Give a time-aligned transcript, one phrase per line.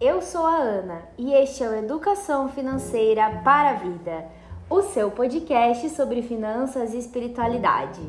[0.00, 4.24] eu sou a Ana e este é o Educação Financeira para a Vida,
[4.70, 8.00] o seu podcast sobre finanças e espiritualidade.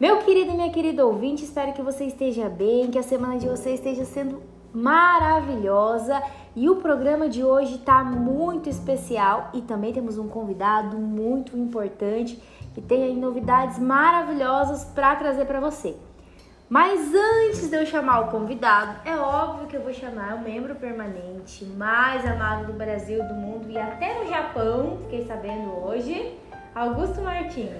[0.00, 3.48] Meu querido e minha querida ouvinte, espero que você esteja bem, que a semana de
[3.48, 4.42] você esteja sendo
[4.74, 6.20] maravilhosa
[6.56, 12.42] e o programa de hoje está muito especial e também temos um convidado muito importante
[12.74, 15.94] que tem novidades maravilhosas para trazer para você.
[16.70, 20.72] Mas antes de eu chamar o convidado, é óbvio que eu vou chamar o membro
[20.76, 26.32] permanente mais amado do Brasil, do mundo e até no Japão, fiquei sabendo hoje,
[26.72, 27.70] Augusto Martins.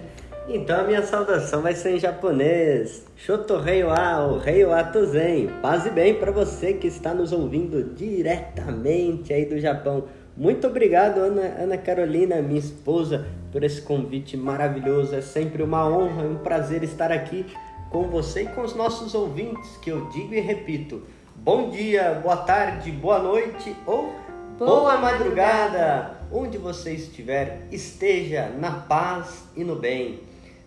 [0.48, 3.06] Então a minha saudação vai ser em japonês.
[3.14, 5.50] Shotohei wa o rei wa tuzen.
[5.62, 10.06] Paz e bem para você que está nos ouvindo diretamente aí do Japão.
[10.36, 15.14] Muito obrigado, Ana, Ana Carolina, minha esposa, por esse convite maravilhoso.
[15.14, 17.46] É sempre uma honra e um prazer estar aqui
[17.90, 21.02] com você e com os nossos ouvintes, que eu digo e repito:
[21.34, 24.12] bom dia, boa tarde, boa noite ou
[24.56, 26.19] boa, boa madrugada.
[26.32, 30.20] Onde você estiver, esteja na paz e no bem,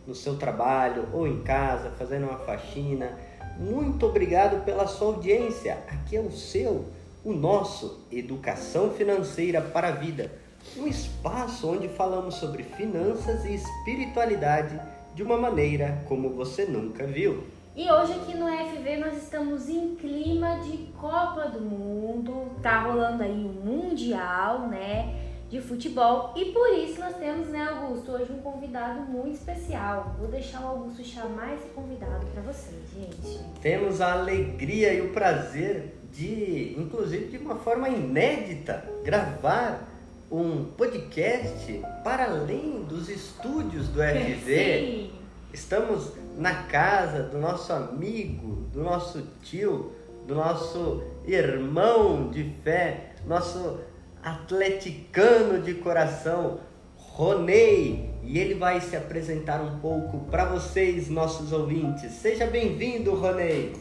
[0.05, 3.17] no seu trabalho ou em casa, fazendo uma faxina.
[3.57, 5.77] Muito obrigado pela sua audiência.
[5.87, 6.87] Aqui é o seu,
[7.23, 10.33] o nosso Educação Financeira para a Vida,
[10.75, 14.77] um espaço onde falamos sobre finanças e espiritualidade
[15.13, 17.43] de uma maneira como você nunca viu.
[17.75, 23.23] E hoje aqui no FV nós estamos em clima de Copa do Mundo, tá rolando
[23.23, 25.15] aí um mundial, né,
[25.49, 30.15] de futebol e por isso nós temos, né, Augusto, hoje um convidado muito especial.
[30.19, 33.39] Vou deixar o Augusto chamar esse convidado para vocês, gente.
[33.59, 39.92] Temos a alegria e o prazer de, inclusive de uma forma inédita, gravar
[40.33, 44.41] um podcast para além dos estúdios do FV.
[44.43, 45.11] Sim.
[45.53, 49.91] Estamos na casa do nosso amigo, do nosso tio,
[50.25, 53.79] do nosso irmão de fé, nosso
[54.23, 56.57] atleticano de coração,
[56.97, 62.11] Ronei, e ele vai se apresentar um pouco para vocês, nossos ouvintes.
[62.11, 63.73] Seja bem-vindo, Ronei.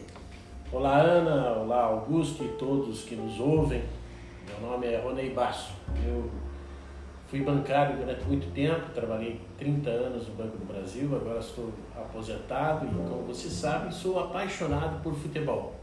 [0.71, 3.81] Olá, Ana, olá, Augusto e todos que nos ouvem.
[4.45, 5.73] Meu nome é Ronei Basso.
[6.05, 6.42] Eu
[7.33, 12.85] Fui bancário durante muito tempo, trabalhei 30 anos no Banco do Brasil, agora estou aposentado
[12.85, 15.73] e, como vocês sabem, sou apaixonado por futebol.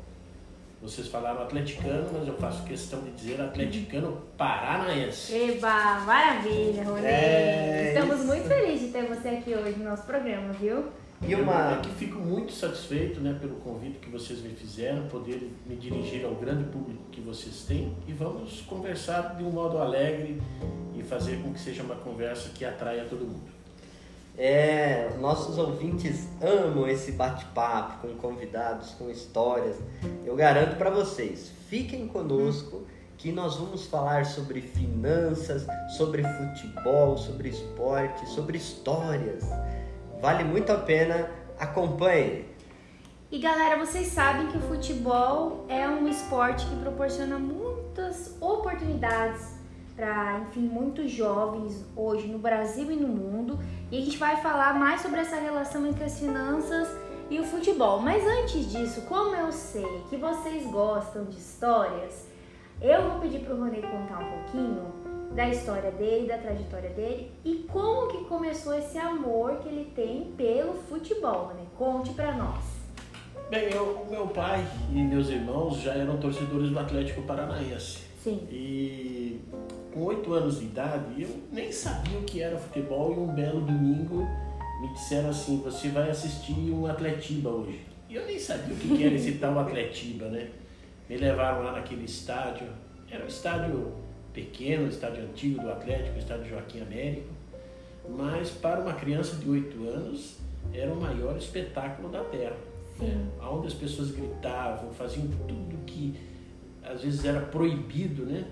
[0.80, 5.34] Vocês falaram atleticano, mas eu faço questão de dizer atleticano paranaense.
[5.34, 7.04] Eba, maravilha, Rony.
[7.04, 7.94] É...
[7.96, 10.84] Estamos muito felizes de ter você aqui hoje no nosso programa, viu?
[11.26, 11.75] E uma...
[11.75, 16.25] Eu que fico muito satisfeito né, pelo convite que vocês me fizeram, poder me dirigir
[16.25, 20.41] ao grande público que vocês têm e vamos conversar de um modo alegre
[20.94, 23.60] e fazer com que seja uma conversa que atraia todo mundo.
[24.38, 29.76] É, nossos ouvintes amam esse bate-papo com convidados, com histórias.
[30.25, 32.86] Eu garanto para vocês, fiquem conosco
[33.19, 35.66] que nós vamos falar sobre finanças,
[35.98, 39.44] sobre futebol, sobre esporte, sobre histórias.
[40.20, 42.44] Vale muito a pena, acompanhe.
[43.32, 49.54] E galera, vocês sabem que o futebol é um esporte que proporciona muitas oportunidades
[49.97, 53.59] para, enfim, muitos jovens hoje no Brasil e no mundo.
[53.91, 56.88] E a gente vai falar mais sobre essa relação entre as finanças
[57.30, 58.00] e o futebol.
[58.00, 62.26] Mas antes disso, como eu sei que vocês gostam de histórias,
[62.82, 64.92] eu vou pedir para o Rony contar um pouquinho
[65.34, 70.32] da história dele, da trajetória dele e como que começou esse amor que ele tem
[70.36, 71.64] pelo futebol, né?
[71.76, 72.64] Conte para nós.
[73.48, 78.10] Bem, eu, meu pai e meus irmãos já eram torcedores do Atlético Paranaense.
[78.22, 78.46] Sim.
[78.50, 79.41] E
[79.92, 83.60] com oito anos de idade, eu nem sabia o que era futebol e um belo
[83.60, 84.26] domingo
[84.80, 87.80] me disseram assim, você vai assistir um Atletiba hoje.
[88.08, 90.48] E eu nem sabia o que era esse tal Atletiba, né?
[91.08, 92.66] Me levaram lá naquele estádio,
[93.10, 93.92] era um estádio
[94.40, 97.28] pequeno, estádio antigo do Atlético, estádio Joaquim Américo,
[98.08, 100.38] mas para uma criança de oito anos
[100.72, 102.56] era o maior espetáculo da Terra.
[102.98, 103.26] Né?
[103.42, 106.15] Onde as pessoas gritavam, faziam tudo que
[106.82, 108.47] às vezes era proibido, né?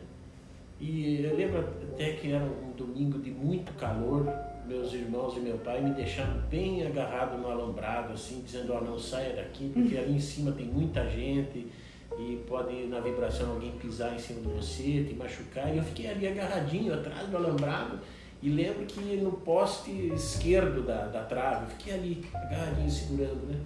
[0.80, 4.32] E eu lembro até que era um domingo de muito calor,
[4.66, 8.84] meus irmãos e meu pai me deixaram bem agarrado no alambrado, assim, dizendo, ó, oh,
[8.84, 11.66] não saia daqui, porque ali em cima tem muita gente
[12.18, 15.72] e pode na vibração alguém pisar em cima de você, te machucar.
[15.72, 18.00] E eu fiquei ali agarradinho atrás do alambrado
[18.42, 23.60] e lembro que no poste esquerdo da, da trave, eu fiquei ali agarradinho segurando, né?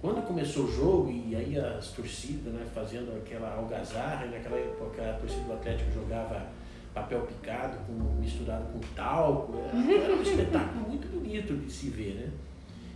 [0.00, 5.14] Quando começou o jogo e aí as torcidas né, fazendo aquela algazarra, naquela época a
[5.14, 6.46] torcida do Atlético jogava
[6.94, 12.14] papel picado com, misturado com talco, era, era um espetáculo muito bonito de se ver,
[12.14, 12.30] né?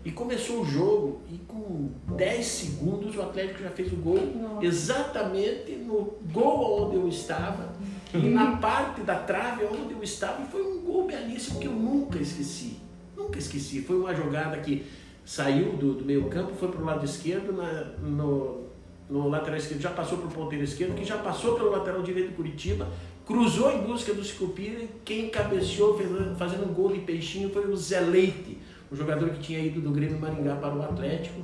[0.05, 4.65] E começou o jogo e com 10 segundos o Atlético já fez o gol Nossa.
[4.65, 7.73] exatamente no gol onde eu estava
[8.15, 10.43] e na parte da trave onde eu estava.
[10.43, 12.79] E foi um gol belíssimo que eu nunca esqueci.
[13.15, 13.83] Nunca esqueci.
[13.83, 14.87] Foi uma jogada que
[15.25, 18.65] saiu do, do meio campo, foi para o lado esquerdo, na, no,
[19.09, 22.31] no lateral esquerdo, já passou para o ponteiro esquerdo, que já passou pelo lateral direito
[22.31, 22.89] do Curitiba,
[23.27, 27.71] cruzou em busca do Sicupira e quem cabeceou fazendo, fazendo um gol de peixinho foi
[27.71, 28.59] o Zé Leite
[28.91, 31.41] o jogador que tinha ido do Grêmio Maringá para o Atlético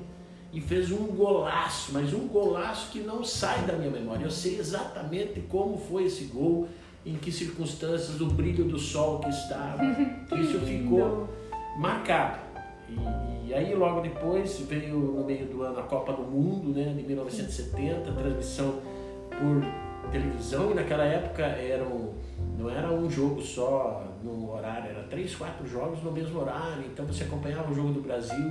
[0.52, 4.24] e fez um golaço, mas um golaço que não sai da minha memória.
[4.24, 6.68] Eu sei exatamente como foi esse gol,
[7.04, 9.82] em que circunstâncias, o brilho do sol que estava.
[10.40, 11.28] Isso ficou
[11.78, 12.40] marcado.
[12.88, 16.94] E, e, aí logo depois veio no meio do ano a Copa do Mundo, né,
[16.96, 18.80] de 1970, transmissão
[19.30, 22.14] por televisão e naquela época eram
[22.56, 26.84] não era um jogo só no horário, era três, quatro jogos no mesmo horário.
[26.86, 28.50] Então você acompanhava o jogo do Brasil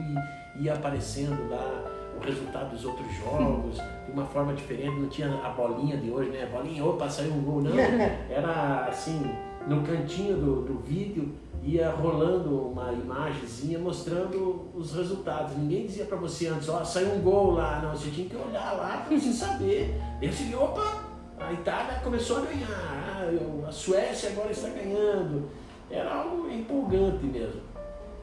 [0.58, 1.84] e ia aparecendo lá
[2.18, 3.76] o resultado dos outros jogos
[4.06, 4.98] de uma forma diferente.
[4.98, 6.50] Não tinha a bolinha de hoje, né?
[6.52, 7.62] Bolinha, opa, saiu um gol.
[7.62, 7.78] Não,
[8.30, 9.22] era assim,
[9.68, 11.34] no cantinho do, do vídeo
[11.66, 15.58] ia rolando uma imagenzinha mostrando os resultados.
[15.58, 17.82] Ninguém dizia para você antes, ó, oh, saiu um gol lá.
[17.82, 20.00] Não, você tinha que olhar lá para você saber.
[20.22, 21.04] Esse, opa,
[21.40, 23.30] a Itália começou a ganhar,
[23.68, 25.50] a Suécia agora está ganhando.
[25.90, 27.62] Era algo empolgante mesmo.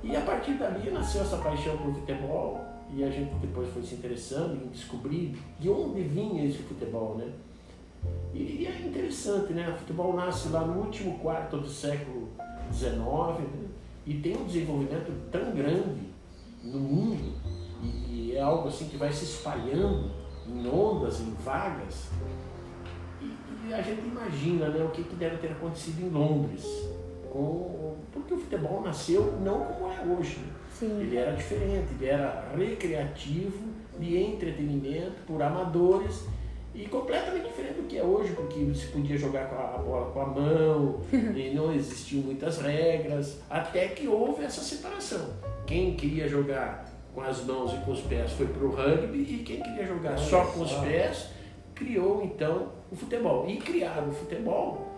[0.02, 2.60] E a partir dali nasceu essa paixão por futebol
[2.92, 7.30] e a gente depois foi se interessando em descobrir de onde vinha esse futebol, né?
[8.34, 9.70] E, é interessante, né?
[9.70, 12.28] O futebol nasce lá no último quarto do século
[12.72, 12.96] XIX
[13.38, 13.68] né?
[14.04, 16.10] e tem um desenvolvimento tão grande
[16.64, 17.34] no mundo
[17.80, 20.10] e, e é algo assim que vai se espalhando
[20.48, 22.08] em ondas, em vagas
[23.70, 26.64] a gente imagina né, o que, que deve ter acontecido em Londres.
[27.32, 30.38] Com, porque o futebol nasceu não como é hoje.
[30.78, 31.00] Sim.
[31.00, 36.26] Ele era diferente, ele era recreativo, de entretenimento, por amadores
[36.74, 40.20] e completamente diferente do que é hoje, porque se podia jogar com a bola com
[40.20, 45.30] a mão, e não existiam muitas regras, até que houve essa separação.
[45.66, 49.42] Quem queria jogar com as mãos e com os pés foi para o rugby, e
[49.44, 51.28] quem queria jogar só com os pés
[51.74, 53.46] criou então o futebol.
[53.48, 54.91] E criaram o futebol,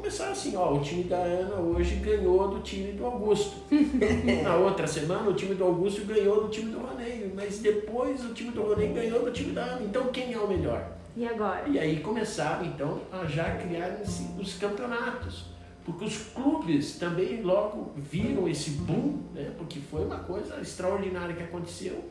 [0.00, 3.58] começaram assim, ó, o time da Ana hoje ganhou do time do Augusto.
[4.42, 8.32] Na outra semana o time do Augusto ganhou do time do Ronei, mas depois o
[8.32, 9.82] time do Ronei ganhou do time da Ana.
[9.82, 10.96] Então quem é o melhor?
[11.14, 11.68] E agora?
[11.68, 14.00] E aí começaram então a já criar
[14.38, 15.44] os campeonatos.
[15.84, 19.52] Porque os clubes também logo viram esse boom, né?
[19.58, 22.04] porque foi uma coisa extraordinária que aconteceu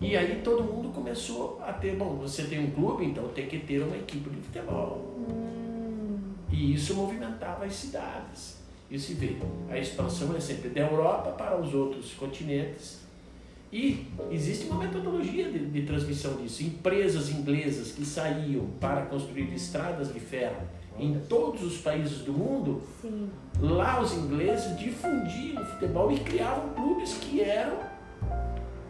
[0.00, 3.58] e aí todo mundo começou a ter, bom, você tem um clube, então tem que
[3.58, 5.14] ter uma equipe de futebol.
[5.16, 5.61] Hum.
[6.52, 8.58] E isso movimentava as cidades.
[8.90, 9.36] E se vê,
[9.70, 13.00] a expansão é sempre da Europa para os outros continentes.
[13.72, 16.62] E existe uma metodologia de, de transmissão disso.
[16.62, 20.68] Empresas inglesas que saíam para construir estradas de ferro
[20.98, 23.30] em todos os países do mundo, Sim.
[23.58, 27.78] lá os ingleses difundiam o futebol e criavam clubes que eram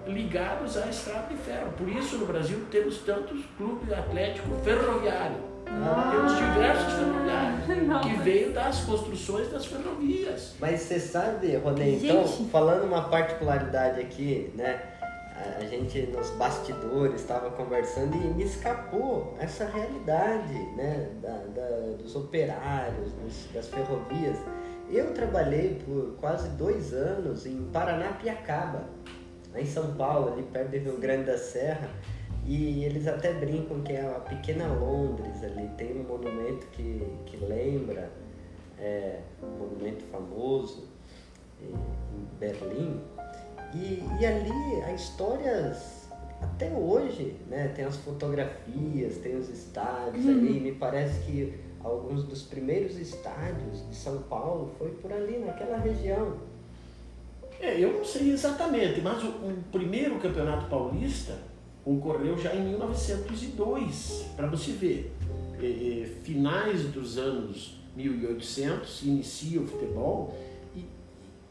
[0.06, 1.72] ligados à estrada de ferro.
[1.78, 5.51] Por isso, no Brasil, temos tantos clubes atlético ferroviário.
[5.80, 6.10] Ah.
[6.10, 10.54] Temos diversos ferroviários que veio das construções das ferrovias.
[10.60, 14.80] Mas você sabe, Ronê, então, falando uma particularidade aqui, né?
[15.58, 22.14] A gente nos bastidores estava conversando e me escapou essa realidade né, da, da dos
[22.14, 24.38] operários, dos, das ferrovias.
[24.90, 28.84] Eu trabalhei por quase dois anos em Paranapiacaba
[29.54, 31.88] em São Paulo, ali perto do Rio Grande da Serra.
[32.44, 37.36] E eles até brincam que é a pequena Londres ali, tem um monumento que, que
[37.36, 38.10] lembra,
[38.78, 40.88] é, um monumento famoso
[41.60, 41.72] em
[42.40, 43.00] Berlim.
[43.74, 46.08] E, e ali a histórias
[46.42, 47.68] até hoje, né?
[47.68, 50.32] Tem as fotografias, tem os estádios uhum.
[50.32, 55.78] ali, me parece que alguns dos primeiros estádios de São Paulo foi por ali, naquela
[55.78, 56.36] região.
[57.60, 61.38] É, eu não sei exatamente, mas o, o primeiro campeonato paulista
[61.84, 65.12] ocorreu já em 1902, para você ver.
[65.60, 70.36] É, é, finais dos anos 1800, inicia o futebol
[70.74, 70.84] e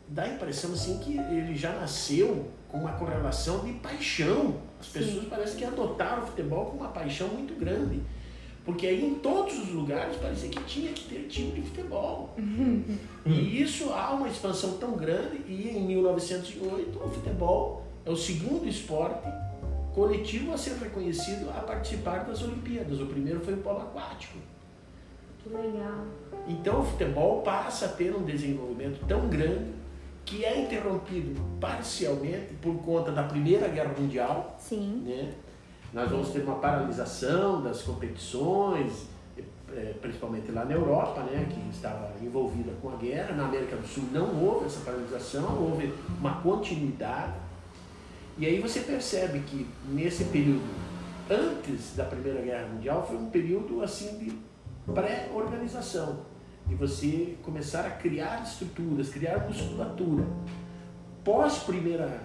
[0.08, 4.56] dá a impressão assim que ele já nasceu com uma correlação de paixão.
[4.80, 5.30] As pessoas Sim.
[5.30, 8.02] parecem que adotaram o futebol com uma paixão muito grande.
[8.64, 12.36] Porque aí em todos os lugares parecia que tinha que ter time de futebol.
[13.26, 18.68] e isso há uma expansão tão grande e em 1908 o futebol é o segundo
[18.68, 19.28] esporte
[19.94, 23.00] coletivo a ser reconhecido a participar das Olimpíadas.
[23.00, 24.38] O primeiro foi o polo aquático.
[25.44, 26.06] Que legal.
[26.48, 29.72] Então o futebol passa a ter um desenvolvimento tão grande
[30.26, 34.56] que é interrompido parcialmente por conta da Primeira Guerra Mundial.
[34.60, 35.04] Sim.
[35.06, 35.34] Né?
[35.94, 39.08] Nós vamos ter uma paralisação das competições,
[39.74, 43.36] eh, principalmente lá na Europa, né, que estava envolvida com a guerra.
[43.36, 47.34] Na América do Sul não houve essa paralisação, houve uma continuidade.
[48.38, 50.70] E aí você percebe que nesse período,
[51.30, 54.34] antes da Primeira Guerra Mundial, foi um período assim de
[54.94, 56.26] pré-organização,
[56.66, 60.26] de você começar a criar estruturas, criar musculatura.
[61.24, 62.22] Pós Primeira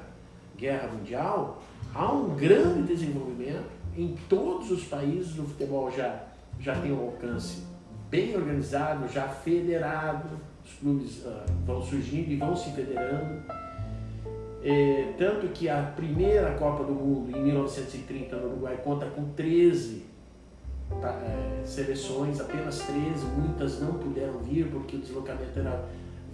[0.56, 1.62] Guerra Mundial,
[1.94, 6.26] há um grande desenvolvimento em todos os países, o futebol já
[6.60, 7.62] já tem um alcance
[8.08, 10.28] bem organizado, já federado,
[10.64, 13.42] os clubes uh, vão surgindo e vão se federando.
[14.62, 20.04] É, tanto que a primeira Copa do Mundo, em 1930, no Uruguai, conta com 13
[21.00, 25.84] tá, é, seleções, apenas 13, muitas não puderam vir porque o deslocamento era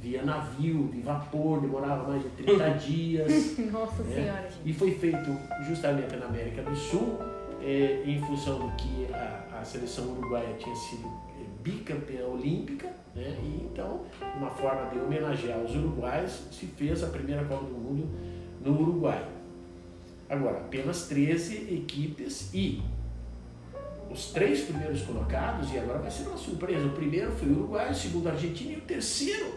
[0.00, 3.58] via navio, de vapor, demorava mais de 30 dias.
[3.70, 4.14] Nossa né?
[4.14, 4.42] Senhora.
[4.42, 4.60] Gente.
[4.64, 5.30] E foi feito
[5.68, 7.18] justamente na América do Sul,
[7.62, 11.08] é, em função do que a, a seleção uruguaia tinha sido
[11.62, 13.38] bicampeã olímpica, né?
[13.42, 14.02] e então,
[14.36, 18.08] uma forma de homenagear os uruguaios, se fez a primeira Copa do Mundo
[18.64, 19.26] no Uruguai.
[20.28, 22.82] Agora, apenas 13 equipes e
[24.10, 27.90] os três primeiros colocados, e agora vai ser uma surpresa, o primeiro foi o Uruguai,
[27.90, 29.54] o segundo a Argentina e o terceiro,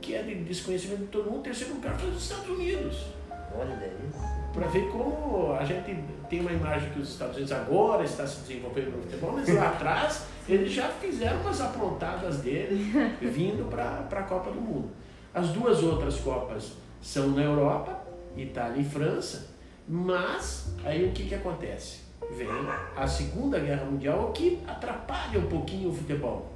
[0.00, 3.06] que é de desconhecimento de todo mundo, o terceiro lugar foi os Estados Unidos.
[3.54, 3.74] Olha
[4.08, 8.26] isso para ver como a gente tem uma imagem que os Estados Unidos agora está
[8.26, 14.08] se desenvolvendo no futebol, mas lá atrás eles já fizeram umas aprontadas dele vindo para
[14.10, 14.88] a Copa do Mundo.
[15.34, 16.72] As duas outras Copas
[17.02, 18.00] são na Europa,
[18.34, 19.50] Itália e França,
[19.86, 22.06] mas aí o que, que acontece?
[22.34, 22.48] Vem
[22.96, 26.50] a Segunda Guerra Mundial, o que atrapalha um pouquinho o futebol.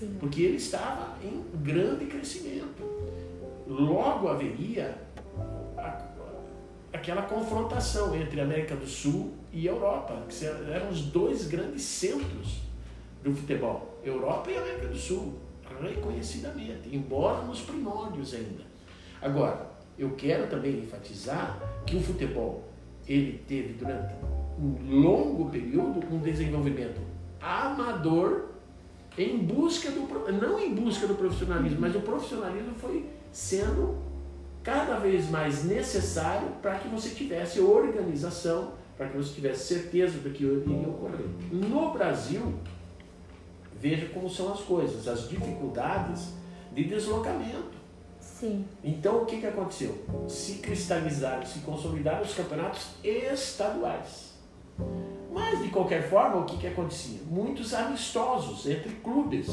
[0.00, 0.16] Sim.
[0.18, 2.82] Porque ele estava em grande crescimento.
[3.68, 5.01] Logo haveria
[6.92, 12.60] aquela confrontação entre América do Sul e Europa, que eram os dois grandes centros
[13.22, 15.34] do futebol, Europa e América do Sul,
[15.80, 18.62] reconhecidamente, embora nos primórdios ainda.
[19.20, 22.68] Agora, eu quero também enfatizar que o futebol
[23.06, 24.14] ele teve durante
[24.58, 27.00] um longo período um desenvolvimento
[27.40, 28.48] amador
[29.18, 30.02] em busca do
[30.40, 34.11] não em busca do profissionalismo, mas o profissionalismo foi sendo
[34.62, 40.30] cada vez mais necessário para que você tivesse organização, para que você tivesse certeza do
[40.30, 41.26] que iria ocorrer.
[41.50, 42.54] No Brasil,
[43.80, 46.34] veja como são as coisas, as dificuldades
[46.72, 47.82] de deslocamento.
[48.20, 48.64] Sim.
[48.84, 50.04] Então o que, que aconteceu?
[50.28, 54.32] Se cristalizaram, se consolidaram os campeonatos estaduais.
[55.32, 57.20] Mas de qualquer forma, o que, que acontecia?
[57.28, 59.48] Muitos amistosos entre clubes.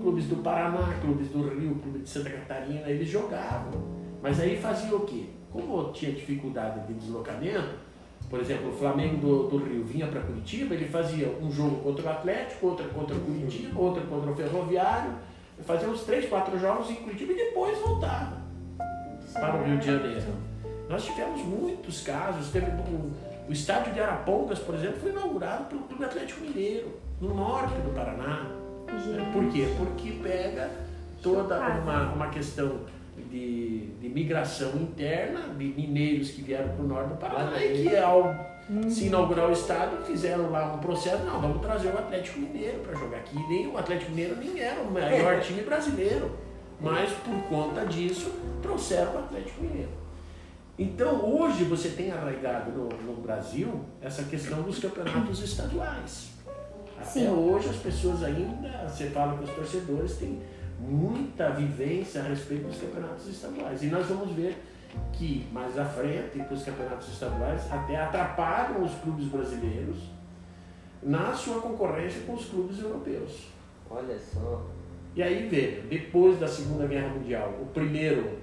[0.00, 4.94] Clubes do Paraná, clubes do Rio, clube de Santa Catarina, eles jogavam mas aí fazia
[4.94, 5.26] o quê?
[5.52, 7.86] Como tinha dificuldade de deslocamento,
[8.28, 12.06] por exemplo, o Flamengo do, do Rio vinha para Curitiba, ele fazia um jogo contra
[12.06, 15.12] o Atlético, outro contra o Curitiba, outro contra o Ferroviário,
[15.64, 18.38] fazia uns três, quatro jogos em Curitiba e depois voltava
[19.32, 20.24] para o Rio de Janeiro.
[20.88, 23.12] Nós tivemos muitos casos, teve o,
[23.48, 27.94] o estádio de Arapongas, por exemplo, foi inaugurado pelo Clube Atlético Mineiro, no norte do
[27.94, 28.46] Paraná.
[29.04, 29.32] Gente.
[29.32, 29.68] Por quê?
[29.76, 30.70] Porque pega
[31.22, 32.80] toda uma, uma questão
[33.36, 37.96] de, de migração interna, de mineiros que vieram para o norte do Paraná e que
[37.96, 38.34] ao
[38.70, 38.88] hum.
[38.88, 42.94] se inaugurar o estádio fizeram lá um processo, não, vamos trazer o Atlético Mineiro para
[42.94, 43.36] jogar aqui.
[43.48, 46.30] Nem o Atlético Mineiro nem era o maior time brasileiro,
[46.80, 49.90] mas por conta disso trouxeram o Atlético Mineiro.
[50.78, 56.30] Então hoje você tem arraigado no, no Brasil essa questão dos campeonatos estaduais.
[56.98, 57.28] Até Sim.
[57.28, 60.40] hoje as pessoas ainda, você fala com os torcedores, tem
[60.78, 63.82] muita vivência a respeito dos campeonatos estaduais.
[63.82, 64.62] E nós vamos ver
[65.12, 69.96] que mais à frente, para os campeonatos estaduais, até atrapalham os clubes brasileiros
[71.02, 73.48] na sua concorrência com os clubes europeus.
[73.90, 74.66] Olha só.
[75.14, 78.38] E aí veja, depois da Segunda Guerra Mundial, o primeiro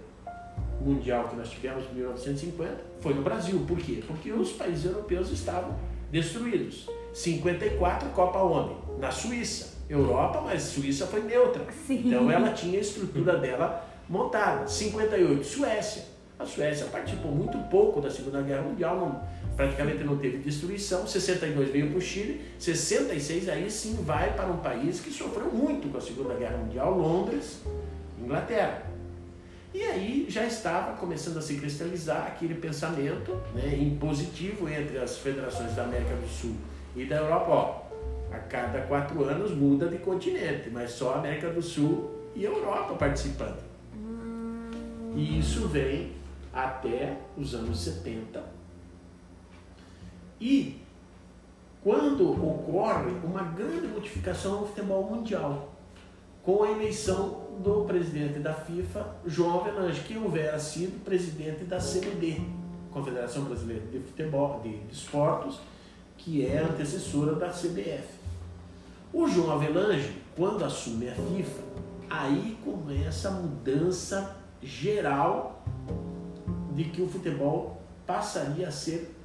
[0.81, 3.63] mundial que nós tivemos em 1950 foi no Brasil.
[3.67, 4.03] Por quê?
[4.05, 5.77] Porque os países europeus estavam
[6.11, 6.89] destruídos.
[7.13, 8.75] 54 Copa onde?
[8.99, 9.72] Na Suíça.
[9.93, 11.65] Europa, mas Suíça foi neutra.
[11.87, 12.03] Sim.
[12.05, 14.67] Então ela tinha a estrutura dela montada.
[14.67, 16.13] 58, Suécia.
[16.37, 19.21] A Suécia participou muito pouco da Segunda Guerra Mundial, não,
[19.55, 21.07] praticamente não teve destruição.
[21.07, 25.89] 62 veio para o Chile, 66 aí sim vai para um país que sofreu muito
[25.89, 27.61] com a Segunda Guerra Mundial, Londres,
[28.21, 28.83] Inglaterra.
[29.73, 35.73] E aí já estava começando a se cristalizar aquele pensamento né, impositivo entre as federações
[35.75, 36.55] da América do Sul
[36.95, 37.49] e da Europa.
[37.49, 37.82] Ó,
[38.33, 42.49] a cada quatro anos muda de continente, mas só a América do Sul e a
[42.49, 43.59] Europa participando.
[43.95, 44.71] Hum,
[45.15, 46.13] E isso vem
[46.51, 48.43] até os anos 70.
[50.41, 50.81] E
[51.83, 55.73] quando ocorre uma grande modificação no futebol mundial,
[56.41, 62.41] com a eleição do presidente da FIFA, João Avelange, que houvera sido presidente da CBD,
[62.91, 65.59] Confederação Brasileira de Futebol, de Esportes,
[66.17, 68.22] que é antecessora da CBF.
[69.13, 71.61] O João Avelange, quando assume a FIFA,
[72.09, 75.63] aí começa a mudança geral
[76.73, 79.15] de que o futebol passaria a ser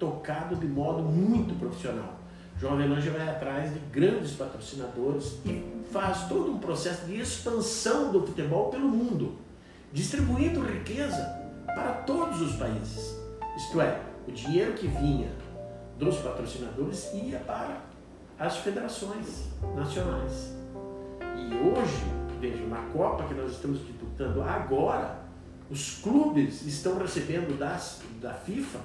[0.00, 2.16] tocado de modo muito profissional.
[2.58, 8.26] João Avelange vai atrás de grandes patrocinadores e faz todo um processo de expansão do
[8.26, 9.38] futebol pelo mundo,
[9.92, 11.24] distribuindo riqueza
[11.66, 13.16] para todos os países.
[13.56, 15.30] Isto é, o dinheiro que vinha
[15.96, 17.89] dos patrocinadores ia para
[18.40, 20.54] as federações nacionais.
[21.36, 22.02] E hoje,
[22.40, 25.20] veja, na Copa que nós estamos disputando agora,
[25.70, 28.80] os clubes estão recebendo das, da FIFA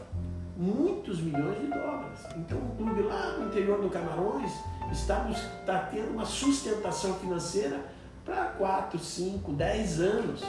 [0.58, 2.20] muitos milhões de dólares.
[2.36, 4.52] Então, um clube lá no interior do Camarões
[4.92, 7.80] está, está tendo uma sustentação financeira
[8.26, 10.42] para 4, 5, 10 anos.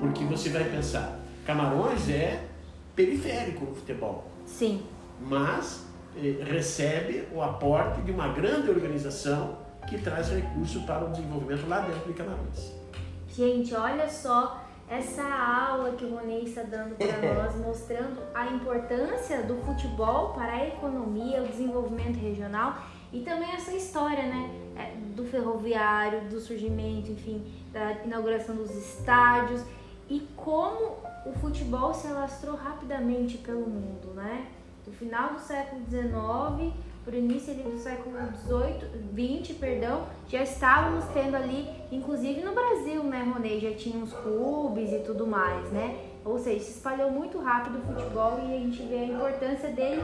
[0.00, 2.44] Porque você vai pensar, Camarões é
[2.96, 4.26] periférico no futebol.
[4.46, 4.82] Sim.
[5.20, 11.80] Mas recebe o aporte de uma grande organização que traz recursos para o desenvolvimento lá
[11.80, 12.72] dentro de Camarões.
[13.28, 19.42] Gente, olha só essa aula que o Ronei está dando para nós, mostrando a importância
[19.42, 22.76] do futebol para a economia, o desenvolvimento regional
[23.12, 29.62] e também essa história, né, é, do ferroviário, do surgimento, enfim, da inauguração dos estádios
[30.08, 34.46] e como o futebol se alastrou rapidamente pelo mundo, né?
[34.84, 36.72] Do final do século XIX
[37.04, 43.02] por início ali do século 18, 20, perdão, já estávamos tendo ali, inclusive no Brasil,
[43.02, 45.98] né, Ronei, já tinha os clubes e tudo mais, né?
[46.24, 50.02] Ou seja, se espalhou muito rápido o futebol e a gente vê a importância dele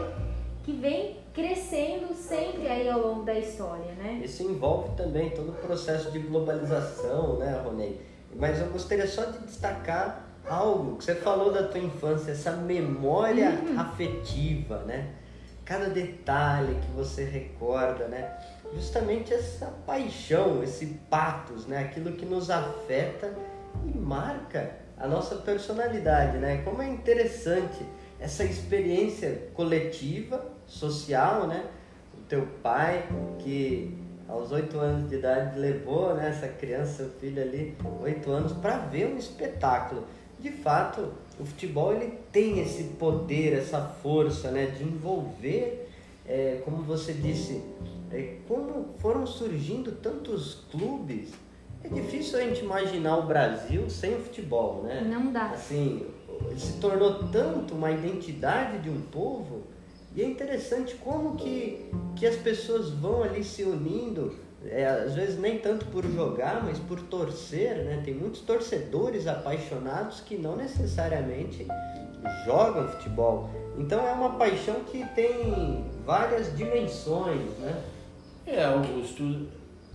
[0.65, 4.21] que vem crescendo sempre aí ao longo da história, né?
[4.25, 8.01] Isso envolve também todo o processo de globalização, né, Ronei?
[8.35, 13.51] Mas eu gostaria só de destacar algo que você falou da tua infância, essa memória
[13.51, 13.79] uhum.
[13.79, 15.15] afetiva, né?
[15.69, 18.39] cada detalhe que você recorda, né?
[18.73, 21.81] Justamente essa paixão, esse patos, né?
[21.81, 23.31] Aquilo que nos afeta
[23.85, 26.63] e marca a nossa personalidade, né?
[26.65, 27.85] Como é interessante
[28.19, 31.67] essa experiência coletiva, social, né?
[32.17, 33.07] O teu pai
[33.39, 33.95] que
[34.27, 38.79] aos oito anos de idade levou né, essa criança, seu filho ali, oito anos, para
[38.79, 40.05] ver um espetáculo.
[40.39, 45.89] De fato, o futebol ele tem esse poder, essa força né, de envolver,
[46.27, 47.63] é, como você disse,
[48.11, 51.31] é, como foram surgindo tantos clubes.
[51.83, 55.01] É difícil a gente imaginar o Brasil sem o futebol, né?
[55.09, 55.51] Não dá.
[55.51, 56.07] Assim,
[56.57, 59.63] se tornou tanto uma identidade de um povo
[60.15, 64.35] e é interessante como que, que as pessoas vão ali se unindo
[64.67, 68.03] é, às vezes nem tanto por jogar, mas por torcer, né?
[68.05, 71.67] Tem muitos torcedores apaixonados que não necessariamente
[72.45, 73.51] jogam futebol.
[73.79, 77.83] Então é uma paixão que tem várias dimensões, né?
[78.47, 79.47] É, Augusto,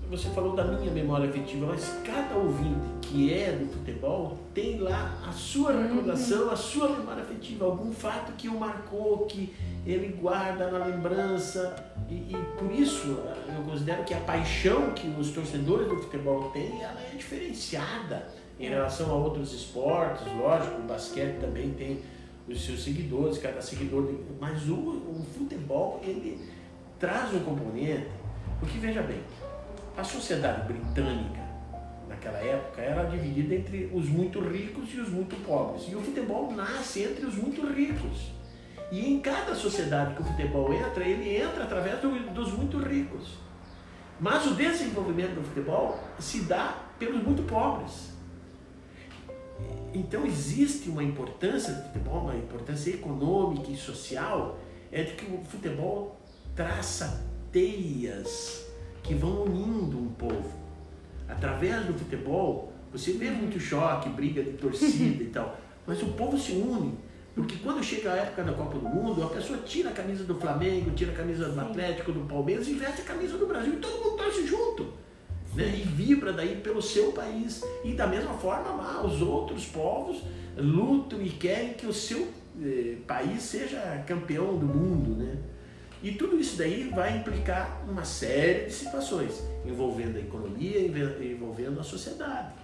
[0.10, 5.17] você falou da minha memória afetiva, mas cada ouvinte que é do futebol tem lá
[5.28, 5.88] a sua uhum.
[5.88, 9.54] recordação, a sua memória afetiva, algum fato que o marcou, que
[9.86, 11.92] ele guarda na lembrança.
[12.10, 16.82] E, e, por isso eu considero que a paixão que os torcedores do futebol têm,
[16.82, 18.28] ela é diferenciada
[18.60, 22.02] em relação a outros esportes, lógico, o basquete também tem
[22.48, 26.39] os seus seguidores, cada seguidor, mas o, o futebol ele
[27.00, 28.08] traz um componente,
[28.60, 29.20] porque veja bem,
[29.98, 31.42] a sociedade britânica
[32.08, 36.52] naquela época era dividida entre os muito ricos e os muito pobres, e o futebol
[36.52, 38.32] nasce entre os muito ricos.
[38.91, 43.38] E em cada sociedade que o futebol entra, ele entra através do, dos muito ricos.
[44.19, 48.13] Mas o desenvolvimento do futebol se dá pelos muito pobres.
[49.93, 54.58] Então existe uma importância do futebol, uma importância econômica e social,
[54.91, 56.19] é de que o futebol
[56.56, 58.65] traça teias
[59.04, 60.52] que vão unindo um povo.
[61.28, 66.38] Através do futebol, você vê muito choque, briga de torcida e tal, mas o povo
[66.38, 66.98] se une
[67.36, 70.36] porque quando chega a época da Copa do Mundo, a pessoa tira a camisa do
[70.36, 73.78] Flamengo, tira a camisa do Atlético, do Palmeiras e veste a camisa do Brasil e
[73.78, 74.93] todo mundo torce junto.
[75.56, 75.80] Né?
[75.80, 77.63] E vibra daí pelo seu país.
[77.84, 80.22] E da mesma forma, lá, os outros povos
[80.56, 82.28] lutam e querem que o seu
[82.62, 85.15] eh, país seja campeão do mundo.
[85.15, 85.38] Né?
[86.04, 91.84] E tudo isso daí vai implicar uma série de situações, envolvendo a economia, envolvendo a
[91.84, 92.62] sociedade.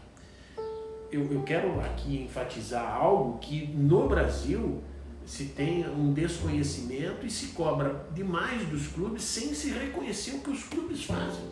[1.11, 4.81] Eu, eu quero aqui enfatizar algo que no Brasil
[5.25, 10.49] se tem um desconhecimento e se cobra demais dos clubes sem se reconhecer o que
[10.49, 11.43] os clubes fazem.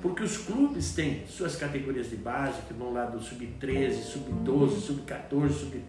[0.00, 5.50] Porque os clubes têm suas categorias de base, que vão lá do sub-13, sub-12, sub-14,
[5.50, 5.84] sub...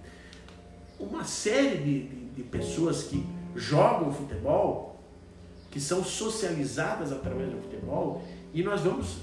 [1.00, 5.02] uma série de, de, de pessoas que jogam futebol,
[5.69, 8.21] que são socializadas através do futebol,
[8.54, 9.19] e nós vamos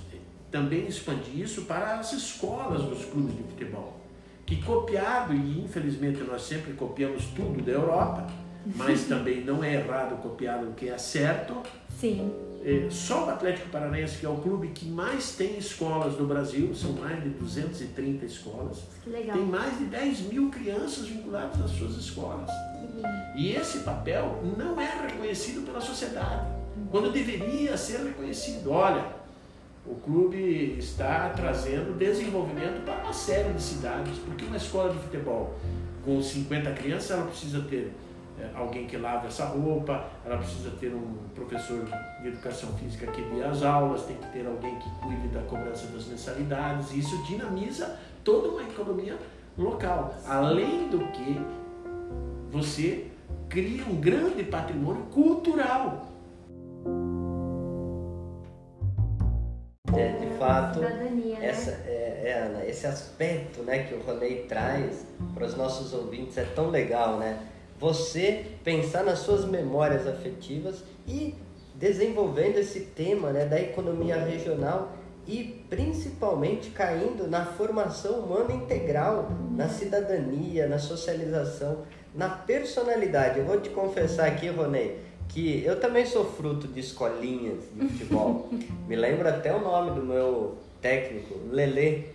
[0.51, 3.99] também expandir isso para as escolas dos clubes de futebol.
[4.47, 8.27] Que copiado, e infelizmente nós sempre copiamos tudo da Europa,
[8.77, 11.55] mas também não é errado copiar o que é certo.
[11.99, 12.33] Sim.
[12.65, 16.75] É, só o Atlético Paranaense, que é o clube que mais tem escolas no Brasil,
[16.75, 18.79] são mais de 230 escolas.
[19.05, 19.37] Que legal.
[19.37, 22.51] Tem mais de 10 mil crianças vinculadas às suas escolas.
[23.37, 26.49] E esse papel não é reconhecido pela sociedade,
[26.91, 28.73] quando deveria ser reconhecido.
[28.73, 29.05] Olha,
[29.91, 35.55] o clube está trazendo desenvolvimento para uma série de cidades, porque uma escola de futebol
[36.05, 37.93] com 50 crianças, ela precisa ter
[38.39, 41.85] é, alguém que lave essa roupa, ela precisa ter um professor
[42.21, 45.87] de educação física que dê as aulas, tem que ter alguém que cuide da cobrança
[45.89, 49.19] das mensalidades, e isso dinamiza toda uma economia
[49.57, 50.15] local.
[50.27, 51.41] Além do que
[52.51, 53.07] você
[53.49, 56.08] cria um grande patrimônio cultural
[59.97, 61.39] É, de fato, né?
[61.41, 66.37] essa, é, é, Ana, esse aspecto né, que o Ronei traz para os nossos ouvintes
[66.37, 67.39] é tão legal, né?
[67.79, 71.35] Você pensar nas suas memórias afetivas e
[71.75, 74.93] desenvolvendo esse tema né, da economia regional
[75.27, 83.39] e principalmente caindo na formação humana integral, na cidadania, na socialização, na personalidade.
[83.39, 84.99] Eu vou te confessar aqui, Ronei,
[85.39, 88.49] que eu também sou fruto de escolinhas de futebol.
[88.89, 92.11] Me lembro até o nome do meu técnico, Lele.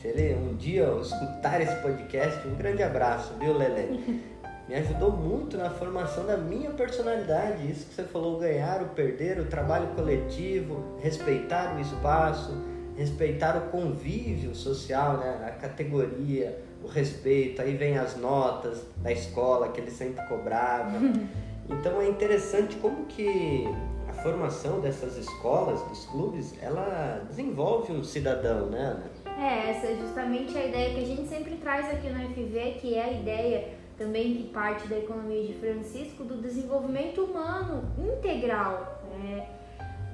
[0.00, 4.22] Se ele um dia escutar esse podcast, um grande abraço, viu, Lele?
[4.66, 7.70] Me ajudou muito na formação da minha personalidade.
[7.70, 12.56] Isso que você falou, ganhar ou perder, o trabalho coletivo, respeitar o espaço,
[12.96, 15.44] respeitar o convívio social, né?
[15.46, 17.60] a categoria, o respeito.
[17.60, 20.98] Aí vem as notas da escola que ele sempre cobrava.
[21.68, 23.66] Então é interessante como que
[24.08, 29.22] a formação dessas escolas, dos clubes, ela desenvolve um cidadão, né, Ana?
[29.38, 32.94] É, essa é justamente a ideia que a gente sempre traz aqui no FV, que
[32.94, 39.48] é a ideia também que parte da economia de Francisco do desenvolvimento humano integral né,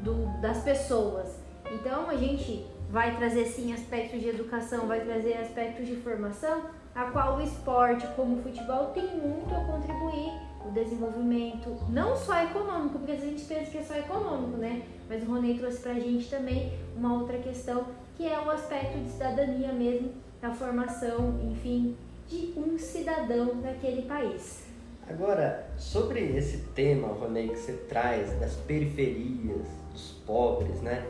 [0.00, 1.38] do, das pessoas.
[1.72, 6.62] Então a gente vai trazer sim aspectos de educação, vai trazer aspectos de formação,
[6.94, 12.42] a qual o esporte, como o futebol, tem muito a contribuir o desenvolvimento, não só
[12.42, 14.82] econômico, porque a gente pensa que é só econômico, né?
[15.08, 19.10] Mas o Ronei trouxe pra gente também uma outra questão, que é o aspecto de
[19.10, 21.96] cidadania mesmo, da formação, enfim,
[22.28, 24.64] de um cidadão daquele país.
[25.08, 31.06] Agora, sobre esse tema, Ronei, que você traz das periferias, dos pobres, né?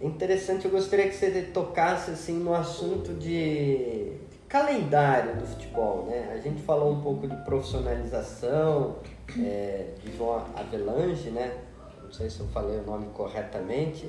[0.00, 4.12] É interessante, eu gostaria que você tocasse assim no assunto de
[4.54, 6.30] calendário do futebol, né?
[6.32, 8.98] A gente falou um pouco de profissionalização,
[9.36, 11.58] é, de João Avelange, né?
[12.00, 14.08] Não sei se eu falei o nome corretamente.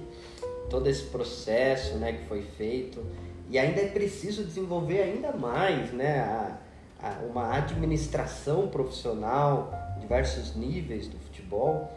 [0.69, 3.03] Todo esse processo, né, que foi feito
[3.49, 6.19] e ainda é preciso desenvolver ainda mais, né?
[6.19, 6.57] A,
[7.01, 11.91] a, uma administração profissional, diversos níveis do futebol.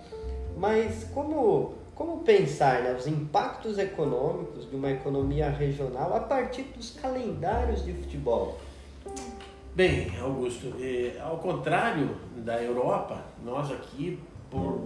[0.57, 6.91] Mas como como pensar né, os impactos econômicos de uma economia regional a partir dos
[6.91, 8.57] calendários de futebol?
[9.75, 14.17] Bem, Augusto, eh, ao contrário da Europa, nós aqui,
[14.49, 14.81] por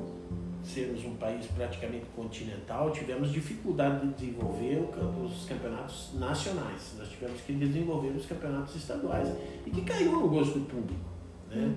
[0.64, 4.82] sermos um país praticamente continental, tivemos dificuldade de desenvolver
[5.22, 6.94] os campeonatos nacionais.
[6.98, 9.28] Nós tivemos que desenvolver os campeonatos estaduais
[9.66, 11.10] e que caiu no gosto do público.
[11.50, 11.74] Né?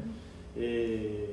[0.56, 1.28] Eh,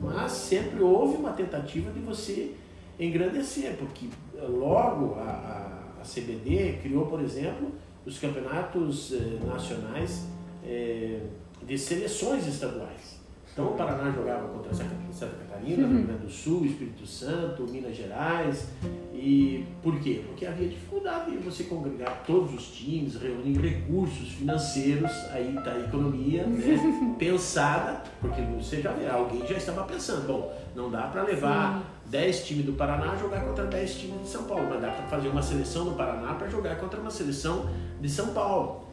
[0.00, 2.56] mas sempre houve uma tentativa de você
[3.00, 7.72] engrandecer, porque logo a, a, a CBD criou, por exemplo,
[8.04, 10.26] os campeonatos eh, nacionais
[10.64, 11.20] eh,
[11.66, 13.20] de seleções estaduais.
[13.52, 14.94] Então o Paraná jogava contra Santa
[15.36, 18.68] Catarina, Rio Grande do Sul, Espírito Santo, Minas Gerais.
[19.12, 20.22] E por quê?
[20.26, 26.46] Porque havia dificuldade em você congregar todos os times, reunir recursos financeiros, aí da economia
[26.46, 31.82] né, pensada, porque você já vê, alguém já estava pensando, bom, não dá para levar.
[32.10, 35.28] 10 times do Paraná jogar contra 10 times de São Paulo, mas dá para fazer
[35.28, 37.70] uma seleção do Paraná para jogar contra uma seleção
[38.00, 38.84] de São Paulo.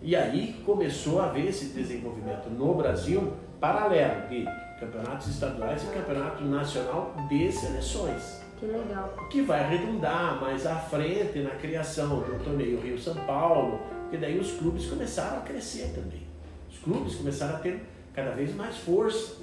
[0.00, 4.46] E aí começou a haver esse desenvolvimento no Brasil paralelo de
[4.80, 8.40] campeonatos estaduais e campeonato nacional de seleções.
[8.58, 9.14] Que legal.
[9.30, 14.38] Que vai redundar mais à frente na criação do torneio Rio São Paulo, porque daí
[14.38, 16.22] os clubes começaram a crescer também.
[16.70, 17.82] Os clubes começaram a ter
[18.14, 19.36] cada vez mais força.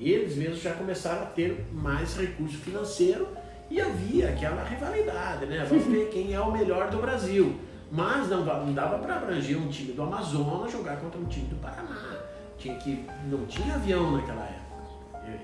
[0.00, 3.28] Eles mesmos já começaram a ter mais recurso financeiro
[3.70, 5.66] e havia aquela rivalidade, né?
[5.68, 7.54] Vamos ver quem é o melhor do Brasil.
[7.92, 11.56] Mas não, não dava para abranger um time do Amazonas jogar contra um time do
[11.56, 12.18] Paraná.
[12.56, 14.70] Tinha que, não tinha avião naquela época.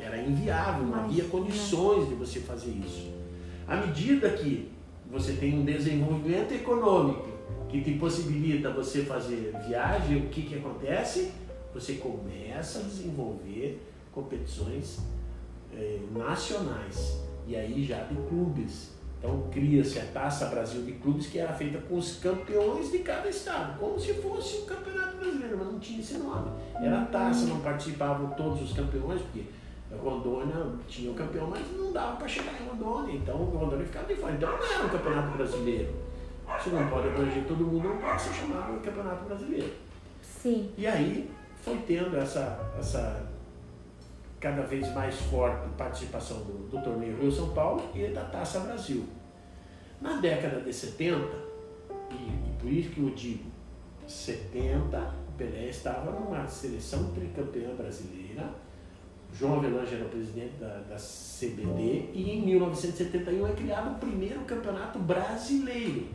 [0.00, 3.12] Era inviável, não havia condições de você fazer isso.
[3.68, 4.70] À medida que
[5.10, 7.28] você tem um desenvolvimento econômico
[7.68, 11.32] que te possibilita você fazer viagem, o que, que acontece?
[11.74, 13.80] Você começa a desenvolver
[14.16, 15.00] competições
[15.74, 18.96] eh, nacionais e aí já de clubes.
[19.18, 23.28] Então cria-se a Taça Brasil de Clubes que era feita com os campeões de cada
[23.28, 26.50] estado, como se fosse um campeonato brasileiro, mas não tinha esse nome.
[26.74, 29.44] Era a taça, não participavam todos os campeões, porque
[30.02, 30.54] Rondônia
[30.88, 34.14] tinha o campeão, mas não dava para chegar em Rondônia, então o Rondônia ficava de
[34.16, 34.32] fora.
[34.32, 35.94] Então não era um campeonato brasileiro.
[36.62, 39.72] Se não pode abranger todo mundo, não pode ser chamado de campeonato brasileiro.
[40.22, 40.70] Sim.
[40.76, 41.30] E aí
[41.62, 43.26] foi tendo essa, essa
[44.40, 49.04] cada vez mais forte participação do, do torneio Rio São Paulo e da Taça Brasil.
[50.00, 51.20] Na década de 70,
[52.10, 53.44] e, e por isso que eu digo,
[54.06, 58.50] 70, o Pelé estava numa seleção tricampeã brasileira,
[59.32, 64.40] João Avelange era o presidente da, da CBD e em 1971 é criado o primeiro
[64.40, 66.06] campeonato brasileiro.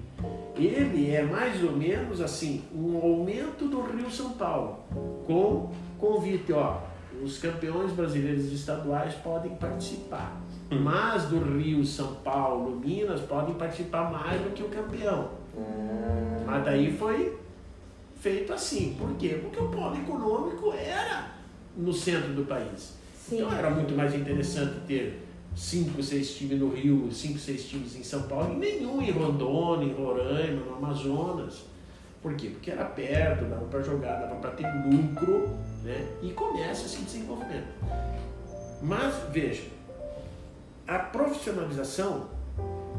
[0.55, 4.79] Ele é mais ou menos assim, um aumento do Rio São Paulo,
[5.25, 6.79] com convite, ó,
[7.23, 14.41] os campeões brasileiros estaduais podem participar, mas do Rio, São Paulo, Minas podem participar mais
[14.41, 15.29] do que o campeão.
[16.45, 17.38] Mas daí foi
[18.19, 18.95] feito assim.
[18.97, 19.39] Por quê?
[19.41, 21.31] Porque o polo econômico era
[21.75, 22.93] no centro do país.
[23.15, 23.38] Sim.
[23.38, 28.03] Então era muito mais interessante ter cinco, seis times no Rio, cinco, seis times em
[28.03, 31.63] São Paulo, e nenhum em Rondônia, em Roraima, no Amazonas.
[32.21, 32.49] Por quê?
[32.49, 35.49] Porque era perto, dava para jogar, dava para ter lucro,
[35.84, 36.08] né?
[36.22, 37.67] E começa esse desenvolvimento.
[38.82, 39.63] Mas veja,
[40.88, 42.28] a profissionalização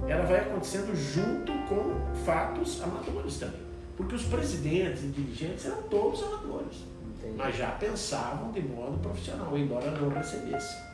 [0.08, 3.60] ela vai acontecendo junto com fatos amadores também.
[3.96, 6.78] Porque os presidentes e dirigentes eram todos amadores,
[7.18, 7.36] Entendi.
[7.36, 10.92] mas já pensavam de modo profissional, embora não recebessem.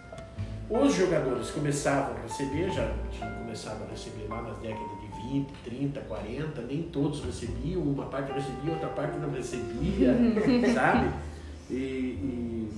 [0.69, 5.53] Os jogadores começavam a receber, já tinham começado a receber lá nas décadas de 20,
[5.65, 10.15] 30, 40, nem todos recebiam, uma parte recebia, outra parte não recebia,
[10.75, 11.11] sabe?
[11.71, 12.69] E, e-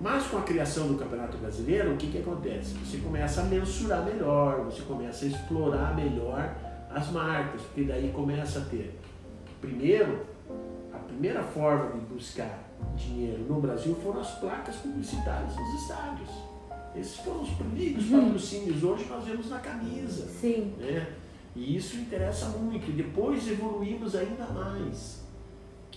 [0.00, 2.74] Mas com a criação do Campeonato Brasileiro, o que, que acontece?
[2.84, 6.54] Você começa a mensurar melhor, você começa a explorar melhor
[6.94, 8.96] as marcas, porque daí começa a ter,
[9.60, 10.24] primeiro,
[10.94, 12.64] a primeira forma de buscar
[12.96, 16.30] dinheiro no Brasil foram as placas publicitárias nos estádios.
[16.94, 20.74] Esses foram os primeiros patrocínios, hoje nós vemos na camisa Sim.
[20.78, 21.08] né?
[21.56, 22.88] E isso interessa muito.
[22.88, 25.17] E depois evoluímos ainda mais,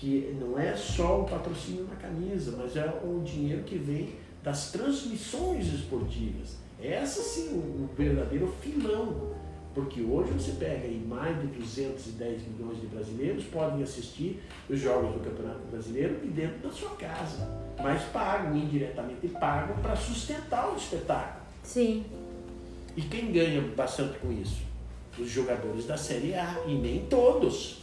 [0.02, 4.72] que não é só o patrocínio na camisa, mas é o dinheiro que vem das
[4.72, 6.58] transmissões esportivas.
[6.82, 9.30] Essa sim, um verdadeiro filão.
[9.76, 15.14] Porque hoje você pega aí mais de 210 milhões de brasileiros podem assistir os jogos
[15.14, 17.48] do Campeonato Brasileiro de dentro da sua casa.
[17.78, 21.46] Mas pagam, indiretamente pagam para sustentar o espetáculo.
[21.64, 22.04] Sim.
[22.98, 24.64] E quem ganha bastante com isso?
[25.18, 27.81] Os jogadores da Série A, e nem todos.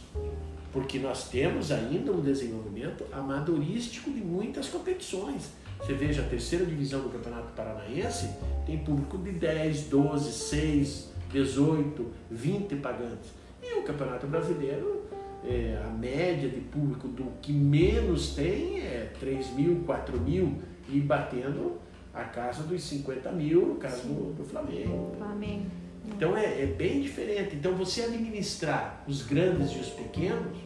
[0.71, 5.51] Porque nós temos ainda um desenvolvimento amadorístico de muitas competições.
[5.79, 8.29] Você veja, a terceira divisão do Campeonato Paranaense
[8.65, 13.31] tem público de 10, 12, 6, 18, 20 pagantes.
[13.63, 15.03] E o Campeonato Brasileiro,
[15.43, 20.99] é, a média de público do que menos tem é 3 mil, 4 mil, e
[20.99, 21.77] batendo
[22.13, 25.15] a casa dos 50 mil, no caso do, do Flamengo.
[25.17, 25.65] Flamengo.
[26.07, 27.55] Então é, é bem diferente.
[27.55, 30.57] Então você administrar os grandes e os pequenos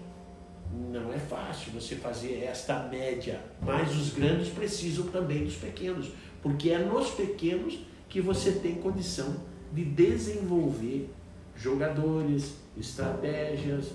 [0.91, 6.71] não é fácil você fazer esta média, mas os grandes precisam também dos pequenos, porque
[6.71, 9.35] é nos pequenos que você tem condição
[9.71, 11.09] de desenvolver
[11.55, 13.91] jogadores, estratégias,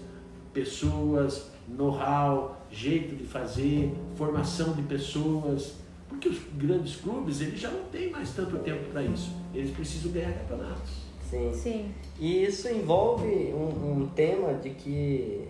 [0.53, 5.75] pessoas, know-how, jeito de fazer, formação de pessoas,
[6.09, 9.31] porque os grandes clubes eles já não têm mais tanto tempo para isso.
[9.55, 11.08] Eles precisam ganhar campeonatos.
[11.29, 11.53] Sim.
[11.55, 11.95] Sim.
[12.19, 15.49] E isso envolve um, um tema de que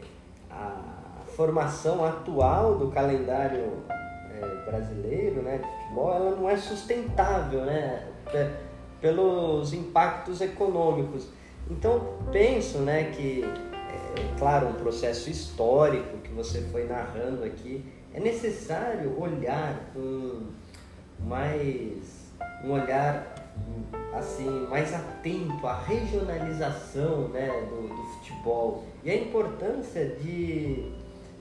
[0.51, 3.73] a formação atual do calendário
[4.31, 8.51] eh, brasileiro, né, de futebol, ela não é sustentável, né, pe-
[9.01, 11.29] pelos impactos econômicos.
[11.71, 18.19] Então penso, né, que é claro um processo histórico que você foi narrando aqui, é
[18.21, 20.43] necessário olhar com
[21.21, 22.33] mais
[22.64, 23.35] um olhar
[24.12, 30.92] assim mais atento à regionalização né, do, do futebol e a importância de,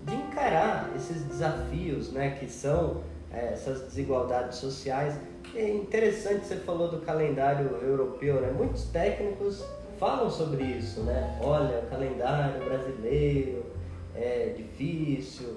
[0.03, 3.01] de encarar esses desafios né, que são
[3.31, 5.19] é, essas desigualdades sociais.
[5.55, 8.51] É interessante você falou do calendário europeu, né?
[8.51, 9.63] Muitos técnicos
[9.97, 11.39] falam sobre isso, né?
[11.41, 13.65] Olha, o calendário brasileiro
[14.15, 15.55] é difícil.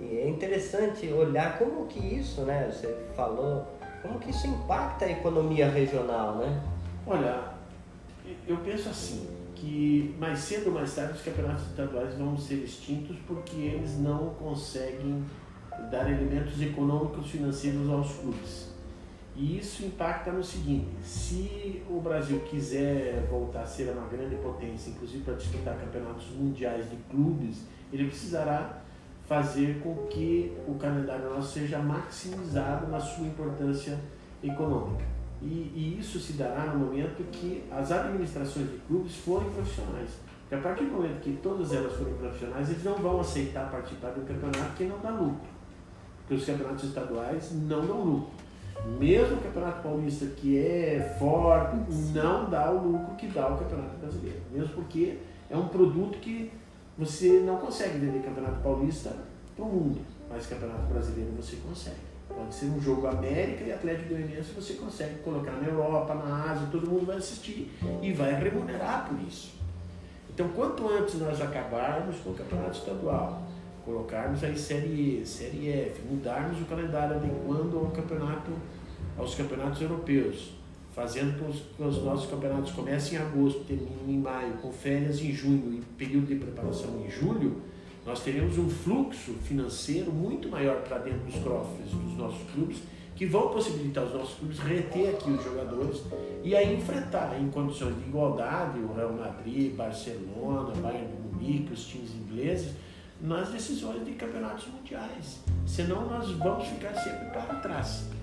[0.00, 2.70] E é interessante olhar como que isso, né?
[2.70, 3.66] Você falou,
[4.06, 6.62] como que isso impacta a economia regional, né?
[7.06, 7.52] Olha,
[8.46, 13.16] eu penso assim, que mais cedo ou mais tarde os campeonatos estaduais vão ser extintos
[13.26, 15.24] porque eles não conseguem
[15.90, 18.74] dar elementos econômicos financeiros aos clubes.
[19.34, 24.90] E isso impacta no seguinte: se o Brasil quiser voltar a ser uma grande potência,
[24.90, 28.82] inclusive para disputar campeonatos mundiais de clubes, ele precisará
[29.26, 33.98] fazer com que o calendário nosso seja maximizado na sua importância
[34.42, 35.04] econômica.
[35.42, 40.10] E, e, isso se dará no momento que as administrações de clubes forem profissionais.
[40.42, 44.10] Porque a partir do momento que todas elas forem profissionais, eles não vão aceitar participar
[44.16, 45.48] um campeonato que não dá lucro.
[46.20, 48.46] Porque os campeonatos estaduais não dão lucro.
[48.98, 51.76] Mesmo o Campeonato Paulista, que é forte,
[52.14, 54.40] não dá o lucro que dá o Campeonato Brasileiro.
[54.52, 55.18] Mesmo porque
[55.50, 56.52] é um produto que
[56.98, 59.14] você não consegue vender Campeonato Paulista
[59.54, 62.06] para o mundo, mas Campeonato Brasileiro você consegue.
[62.28, 66.68] Pode ser um jogo América e Atlético Goianiense você consegue colocar na Europa, na Ásia,
[66.72, 67.70] todo mundo vai assistir
[68.02, 69.54] e vai remunerar por isso.
[70.28, 73.42] Então, quanto antes nós acabarmos com o campeonato estadual,
[73.84, 78.52] colocarmos aí Série E, Série F, mudarmos o calendário adequando ao campeonato,
[79.16, 80.55] aos campeonatos europeus,
[80.96, 85.30] fazendo com que os nossos campeonatos comecem em agosto, terminem em maio, com férias em
[85.30, 87.60] junho e período de preparação em julho,
[88.06, 92.78] nós teremos um fluxo financeiro muito maior para dentro dos cofres dos nossos clubes,
[93.14, 96.02] que vão possibilitar os nossos clubes reter aqui os jogadores
[96.42, 101.84] e aí enfrentar em condições de igualdade o Real Madrid, Barcelona, Bayern de Munique, os
[101.84, 102.72] times ingleses,
[103.20, 105.40] nas decisões de campeonatos mundiais.
[105.66, 108.15] Senão nós vamos ficar sempre para trás.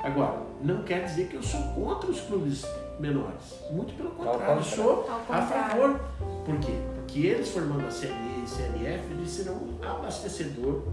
[0.00, 2.64] Agora, não quer dizer que eu sou contra os clubes
[2.98, 3.60] menores.
[3.70, 6.00] Muito pelo contrário, eu sou a favor.
[6.44, 6.72] Por quê?
[6.94, 10.84] Porque eles formando a Série E e Série F, eles serão um abastecedor,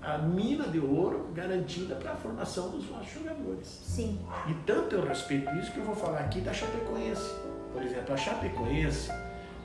[0.00, 3.66] a mina de ouro garantida para a formação dos nossos jogadores.
[3.66, 4.18] Sim.
[4.48, 7.34] E tanto eu respeito isso que eu vou falar aqui da Chapecoense.
[7.72, 9.10] Por exemplo, a Chapecoense,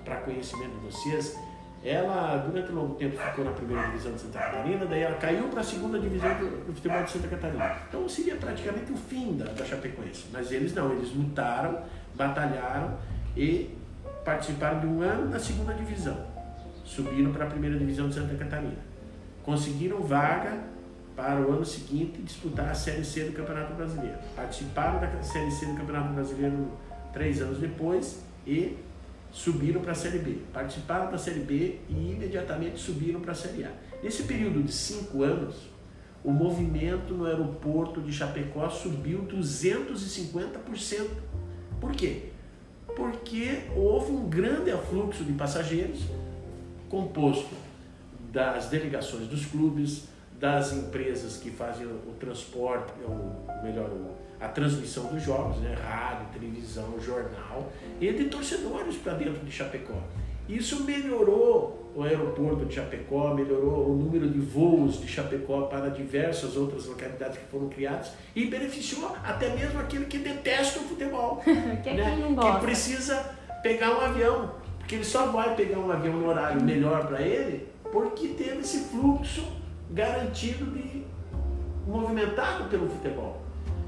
[0.04, 1.38] para conhecimento de vocês,
[1.84, 5.50] ela, durante um longo tempo, ficou na primeira divisão de Santa Catarina, daí ela caiu
[5.50, 7.76] para a segunda divisão do, do, futebol de Santa Catarina.
[7.90, 10.28] Então seria praticamente o fim da, da Chapecoense.
[10.32, 11.82] Mas eles não, eles lutaram,
[12.16, 12.98] batalharam
[13.36, 13.78] e
[14.24, 16.26] participaram de um ano na segunda divisão.
[16.86, 18.78] Subiram para a primeira divisão de Santa Catarina.
[19.44, 20.58] Conseguiram vaga
[21.18, 24.18] para o ano seguinte disputar a Série C do Campeonato Brasileiro.
[24.38, 26.70] Participaram da Série C do Campeonato Brasileiro
[27.12, 28.78] três anos depois e
[29.34, 30.38] subiram para a Série B.
[30.54, 33.72] Participaram da Série B e imediatamente subiram para a Série A.
[34.02, 35.56] Nesse período de cinco anos,
[36.24, 41.10] o movimento no aeroporto de Chapecó subiu 250%.
[41.82, 42.30] Por quê?
[42.96, 46.02] Porque houve um grande afluxo de passageiros,
[46.88, 47.56] composto
[48.32, 50.08] das delegações dos clubes,
[50.40, 53.90] das empresas que fazem o transporte, ou melhor,
[54.44, 55.76] a transmissão dos jogos, né?
[55.82, 60.02] rádio, televisão, jornal, e de torcedores para dentro de Chapecó.
[60.50, 66.58] Isso melhorou o aeroporto de Chapecó, melhorou o número de voos de Chapecó para diversas
[66.58, 71.38] outras localidades que foram criadas e beneficiou até mesmo aquele que detesta o futebol,
[71.82, 72.36] que, é né?
[72.36, 73.16] que precisa
[73.62, 77.72] pegar um avião, porque ele só vai pegar um avião no horário melhor para ele
[77.94, 79.46] porque teve esse fluxo
[79.92, 81.04] garantido de
[81.88, 83.43] movimentado pelo futebol.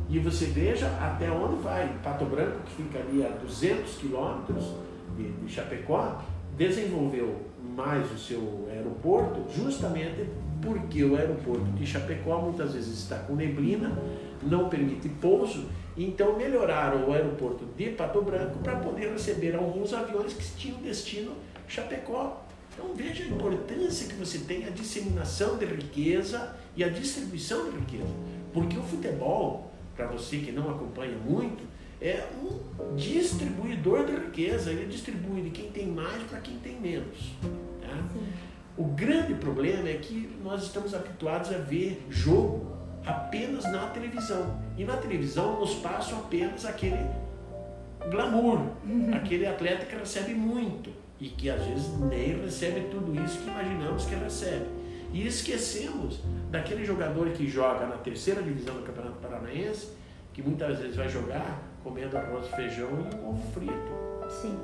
[0.09, 1.91] E você veja até onde vai.
[2.03, 4.73] Pato Branco, que fica ali a 200 quilômetros
[5.17, 6.21] de, de Chapecó,
[6.55, 7.41] desenvolveu
[7.75, 10.27] mais o seu aeroporto justamente
[10.61, 13.91] porque o aeroporto de Chapecó muitas vezes está com neblina,
[14.41, 15.65] não permite pouso,
[15.97, 21.33] então melhoraram o aeroporto de Pato Branco para poder receber alguns aviões que tinham destino
[21.67, 22.41] Chapecó.
[22.73, 27.77] Então veja a importância que você tem a disseminação de riqueza e a distribuição de
[27.77, 28.13] riqueza.
[28.53, 29.64] Porque o futebol,
[29.95, 31.63] para você que não acompanha muito,
[32.01, 34.71] é um distribuidor de riqueza.
[34.71, 37.33] Ele distribui de quem tem mais para quem tem menos.
[37.81, 38.03] Tá?
[38.77, 42.75] O grande problema é que nós estamos habituados a ver jogo
[43.05, 44.59] apenas na televisão.
[44.77, 47.09] E na televisão nos passam apenas aquele
[48.09, 48.59] glamour,
[49.13, 54.05] aquele atleta que recebe muito e que às vezes nem recebe tudo isso que imaginamos
[54.05, 54.65] que recebe.
[55.15, 56.19] E esquecemos
[56.51, 59.93] daquele jogador que joga na terceira divisão do Campeonato Paranaense,
[60.33, 64.29] que muitas vezes vai jogar comendo arroz, feijão e ovo frito.
[64.29, 64.59] Sim.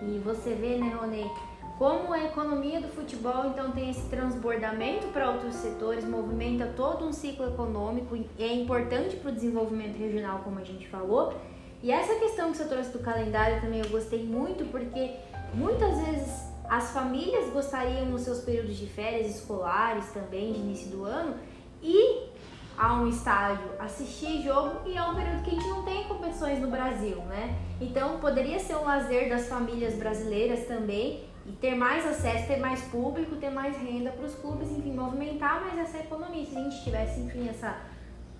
[0.00, 1.30] E você vê, né, Ronei,
[1.78, 7.12] como a economia do futebol então tem esse transbordamento para outros setores, movimenta todo um
[7.12, 11.34] ciclo econômico e é importante para o desenvolvimento regional, como a gente falou.
[11.82, 15.16] E essa questão que você trouxe do calendário também eu gostei muito, porque
[15.52, 21.04] muitas vezes as famílias gostariam nos seus períodos de férias escolares também, de início do
[21.04, 21.34] ano,
[21.82, 22.30] ir
[22.78, 26.58] a um estádio assistir jogo e é um período que a gente não tem competições
[26.60, 27.58] no Brasil, né?
[27.78, 32.80] Então poderia ser um lazer das famílias brasileiras também e ter mais acesso, ter mais
[32.84, 36.46] público, ter mais renda para os clubes, enfim, movimentar mais essa economia.
[36.46, 37.76] Se a gente tivesse, enfim, essa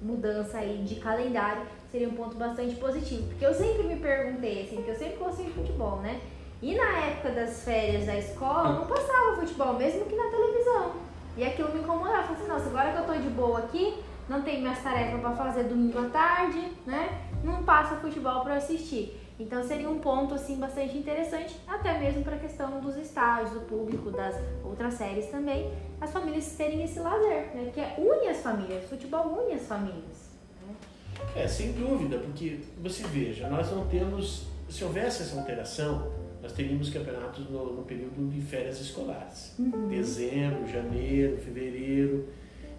[0.00, 3.28] mudança aí de calendário, seria um ponto bastante positivo.
[3.28, 6.18] Porque eu sempre me perguntei, assim, porque eu sempre gostei de futebol, né?
[6.62, 10.92] E na época das férias da escola, não passava futebol, mesmo que na televisão.
[11.36, 12.18] E aquilo me incomodava.
[12.18, 13.98] Eu falei assim, nossa, agora que eu tô de boa aqui,
[14.28, 17.20] não tenho minhas tarefas para fazer domingo à tarde, né?
[17.42, 19.18] Não passa futebol para assistir.
[19.40, 23.60] Então seria um ponto assim bastante interessante, até mesmo para a questão dos estágios, do
[23.62, 27.72] público, das outras séries também, as famílias terem esse lazer, né?
[27.74, 30.30] Que é, une as famílias, futebol une as famílias.
[30.64, 30.74] Né?
[31.34, 36.12] É, sem dúvida, porque você veja, nós não temos, se houvesse essa alteração,
[36.42, 39.54] nós teríamos campeonatos no, no período de férias escolares.
[39.58, 39.88] Uhum.
[39.88, 42.28] Dezembro, janeiro, fevereiro.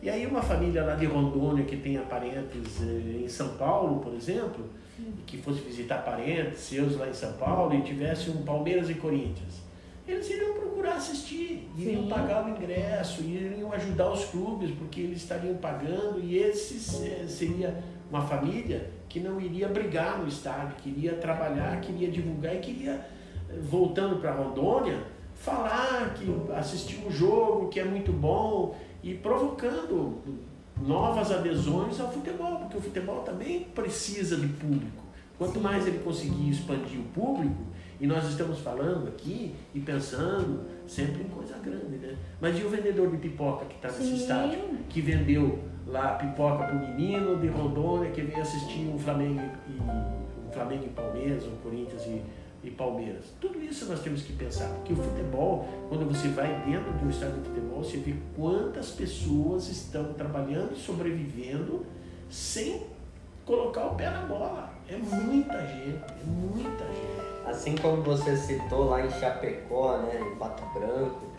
[0.02, 4.14] E aí uma família lá de Rondônia que tenha parentes eh, em São Paulo, por
[4.14, 4.66] exemplo,
[4.98, 5.14] Sim.
[5.26, 9.64] que fosse visitar parentes seus lá em São Paulo e tivesse um Palmeiras e Corinthians,
[10.06, 12.10] eles iriam procurar assistir, iriam Sim.
[12.10, 17.82] pagar o ingresso, iriam ajudar os clubes, porque eles estariam pagando e esse eh, seria
[18.10, 23.13] uma família que não iria brigar no estádio, queria trabalhar, queria divulgar e queria
[23.62, 25.00] voltando para Rondônia,
[25.36, 30.18] falar que assistiu um jogo que é muito bom e provocando
[30.78, 35.04] novas adesões ao futebol, porque o futebol também precisa de público.
[35.38, 41.24] Quanto mais ele conseguir expandir o público, e nós estamos falando aqui e pensando sempre
[41.24, 42.16] em coisa grande, né?
[42.42, 46.76] Mas e o vendedor de pipoca que está nesse estádio, que vendeu lá pipoca para
[46.76, 51.56] o menino de Rondônia que veio assistir um Flamengo e, um Flamengo e Palmeiras, um
[51.64, 52.22] Corinthians e
[52.64, 53.26] e Palmeiras.
[53.42, 57.10] Tudo isso nós temos que pensar, porque o futebol, quando você vai dentro de um
[57.10, 61.86] estádio de futebol, você vê quantas pessoas estão trabalhando e sobrevivendo
[62.30, 62.84] sem
[63.46, 64.74] colocar o pé na bola.
[64.90, 67.24] É muita gente, é muita gente.
[67.46, 71.34] Assim como você citou lá em Chapecó, né, em Pato Branco,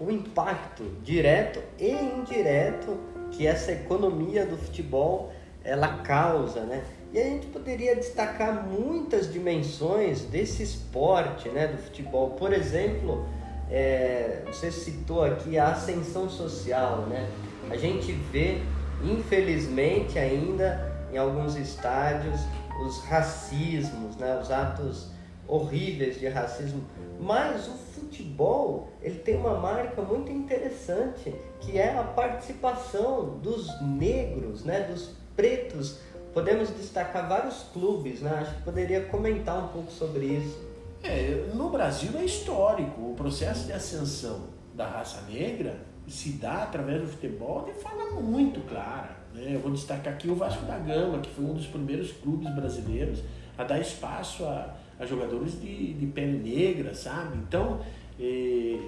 [0.00, 2.98] o impacto direto e indireto
[3.30, 5.32] que essa economia do futebol
[5.64, 6.84] ela causa, né?
[7.16, 12.32] E a gente poderia destacar muitas dimensões desse esporte, né, do futebol.
[12.32, 13.24] Por exemplo,
[13.70, 17.26] é, você citou aqui a ascensão social, né?
[17.70, 18.58] A gente vê,
[19.02, 22.38] infelizmente, ainda em alguns estádios
[22.84, 25.08] os racismos, né, os atos
[25.48, 26.82] horríveis de racismo.
[27.18, 34.64] Mas o futebol ele tem uma marca muito interessante que é a participação dos negros,
[34.64, 35.98] né, dos pretos
[36.36, 38.30] podemos destacar vários clubes, né?
[38.42, 40.60] Acho que poderia comentar um pouco sobre isso.
[41.02, 43.00] É, no Brasil é histórico.
[43.00, 44.42] O processo de ascensão
[44.74, 49.16] da raça negra se dá através do futebol de forma muito clara.
[49.32, 49.52] Né?
[49.54, 53.20] Eu vou destacar aqui o Vasco da Gama, que foi um dos primeiros clubes brasileiros
[53.56, 57.38] a dar espaço a, a jogadores de, de pele negra, sabe?
[57.38, 57.80] Então,
[58.20, 58.24] é,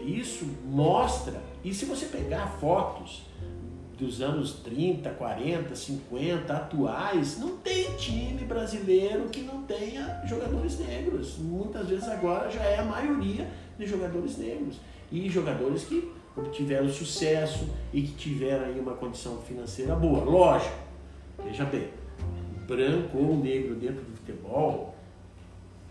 [0.04, 1.40] isso mostra.
[1.64, 3.22] E se você pegar fotos
[3.98, 11.36] dos anos 30, 40, 50, atuais, não tem time brasileiro que não tenha jogadores negros.
[11.38, 14.76] Muitas vezes agora já é a maioria de jogadores negros.
[15.10, 20.22] E jogadores que obtiveram sucesso e que tiveram aí uma condição financeira boa.
[20.22, 20.76] Lógico,
[21.44, 21.88] veja bem,
[22.68, 24.94] branco ou negro dentro do futebol,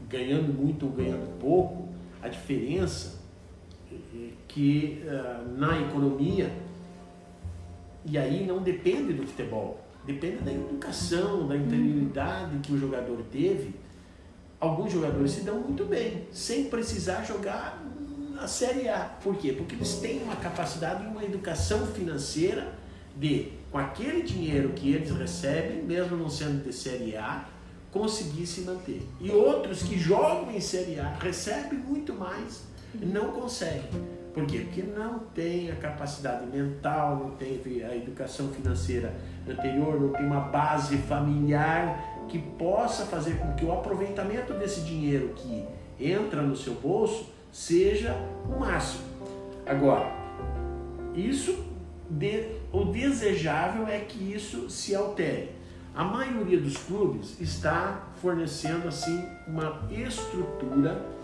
[0.08, 1.90] ganhando muito ou ganhando pouco,
[2.22, 3.20] a diferença
[3.92, 6.52] é que uh, na economia
[8.10, 13.76] e aí não depende do futebol, depende da educação, da interioridade que o jogador teve.
[14.60, 17.84] Alguns jogadores se dão muito bem, sem precisar jogar
[18.34, 19.00] na Série A.
[19.22, 19.52] Por quê?
[19.52, 22.74] Porque eles têm uma capacidade e uma educação financeira
[23.16, 27.46] de, com aquele dinheiro que eles recebem, mesmo não sendo de Série A,
[27.92, 29.02] conseguir se manter.
[29.20, 34.17] E outros que jogam em Série A recebem muito mais, não conseguem.
[34.38, 34.60] Por quê?
[34.60, 39.12] Porque não tem a capacidade mental, não teve a educação financeira
[39.50, 45.34] anterior, não tem uma base familiar que possa fazer com que o aproveitamento desse dinheiro
[45.36, 45.66] que
[46.00, 48.16] entra no seu bolso seja
[48.48, 49.06] o máximo.
[49.66, 50.12] Agora,
[51.16, 51.66] isso
[52.08, 55.50] de, o desejável é que isso se altere.
[55.96, 61.17] A maioria dos clubes está fornecendo assim uma estrutura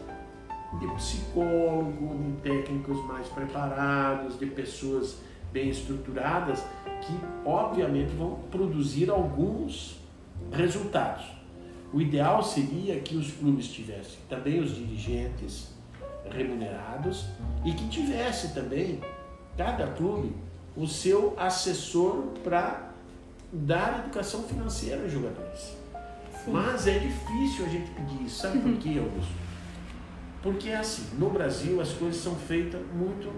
[0.80, 5.18] de psicólogo, de técnicos mais preparados, de pessoas
[5.52, 6.64] bem estruturadas
[7.02, 7.14] que
[7.46, 10.00] obviamente vão produzir alguns
[10.52, 11.26] resultados.
[11.94, 15.72] O ideal seria que os clubes tivessem também os dirigentes
[16.30, 17.28] remunerados
[17.64, 19.00] e que tivesse também
[19.56, 20.34] cada clube
[20.76, 22.92] o seu assessor para
[23.52, 25.78] dar educação financeira aos jogadores.
[26.44, 26.52] Sim.
[26.52, 28.42] Mas é difícil a gente pedir isso.
[28.42, 29.43] Sabe por quê, Augusto?
[30.44, 33.32] Porque é assim, no Brasil as coisas são feitas muito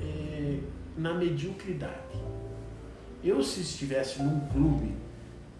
[0.00, 0.60] é,
[0.96, 2.16] na mediocridade.
[3.24, 4.94] Eu, se estivesse num clube,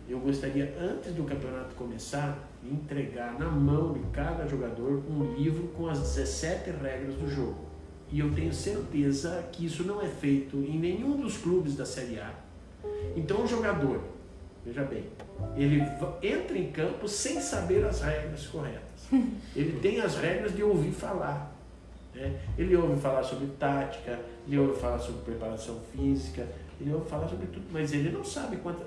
[0.08, 5.88] eu gostaria, antes do campeonato começar, entregar na mão de cada jogador um livro com
[5.88, 7.66] as 17 regras do jogo.
[8.10, 12.20] E eu tenho certeza que isso não é feito em nenhum dos clubes da Série
[12.20, 12.32] A.
[13.16, 14.00] Então o jogador,
[14.64, 15.04] veja bem,
[15.56, 15.82] ele
[16.22, 18.87] entra em campo sem saber as regras corretas.
[19.54, 21.52] Ele tem as regras de ouvir falar.
[22.14, 22.40] Né?
[22.56, 26.46] Ele ouve falar sobre tática, ele ouve falar sobre preparação física,
[26.80, 28.82] ele ouve falar sobre tudo, mas ele não sabe quanto.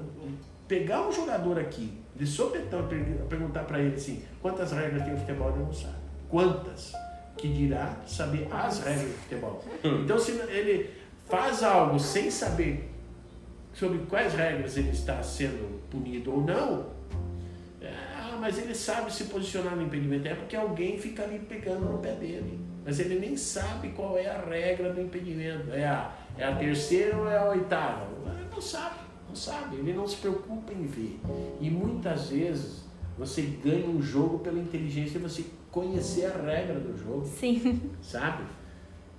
[0.68, 2.88] Pegar um jogador aqui, de sopetão,
[3.28, 5.96] perguntar para ele assim: quantas regras tem o futebol, ele não sabe.
[6.30, 6.94] Quantas?
[7.38, 9.64] Que dirá saber as regras do futebol.
[9.84, 10.04] Hum.
[10.04, 10.90] Então, se ele
[11.28, 12.90] faz algo sem saber
[13.74, 16.86] sobre quais regras ele está sendo punido ou não,
[18.42, 20.28] mas ele sabe se posicionar no impedimento.
[20.28, 22.60] É porque alguém fica ali pegando no pé dele.
[22.84, 25.72] Mas ele nem sabe qual é a regra do impedimento.
[25.72, 28.08] É a, é a terceira ou é a oitava?
[28.26, 28.96] Ele não sabe,
[29.30, 29.76] não sabe.
[29.76, 31.20] Ele não se preocupa em ver.
[31.62, 32.84] E muitas vezes
[33.16, 37.24] você ganha um jogo pela inteligência e você conhecer a regra do jogo.
[37.24, 37.80] Sim.
[38.02, 38.44] Sabe?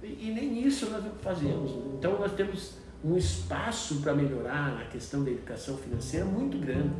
[0.03, 1.71] E, e nem isso nós fazemos.
[1.97, 6.91] Então nós temos um espaço para melhorar a questão da educação financeira muito grande.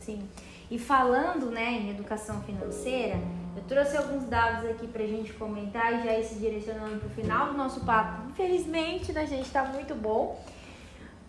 [0.00, 0.22] Sim.
[0.70, 3.18] E falando né, em educação financeira,
[3.56, 7.08] eu trouxe alguns dados aqui para a gente comentar e já ir se direcionando para
[7.08, 8.30] o final do nosso papo.
[8.30, 10.40] Infelizmente, a gente está muito bom.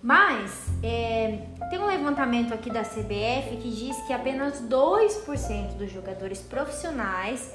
[0.04, 6.40] Mas é, tem um levantamento aqui da CBF que diz que apenas 2% dos jogadores
[6.42, 7.54] profissionais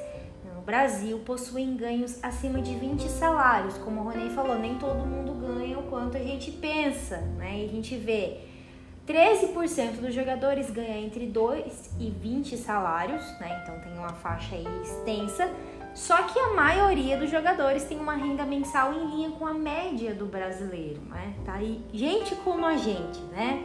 [0.55, 3.77] no Brasil possuem ganhos acima de 20 salários.
[3.79, 7.63] Como o Ronei falou, nem todo mundo ganha o quanto a gente pensa, né?
[7.63, 8.39] E a gente vê
[9.07, 13.63] 13% dos jogadores ganha entre 2 e 20 salários, né?
[13.63, 15.49] Então tem uma faixa aí extensa.
[15.95, 20.13] Só que a maioria dos jogadores tem uma renda mensal em linha com a média
[20.13, 21.35] do brasileiro, né?
[21.45, 23.65] Tá aí gente como a gente, né?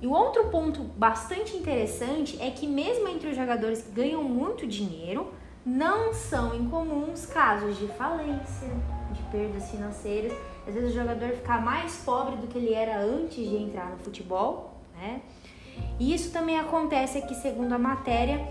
[0.00, 4.66] E o outro ponto bastante interessante é que mesmo entre os jogadores que ganham muito
[4.66, 5.32] dinheiro,
[5.64, 8.68] não são incomuns casos de falência,
[9.12, 10.32] de perdas financeiras
[10.66, 13.98] às vezes o jogador ficar mais pobre do que ele era antes de entrar no
[13.98, 15.20] futebol, né?
[15.98, 18.46] E isso também acontece aqui, segundo a matéria,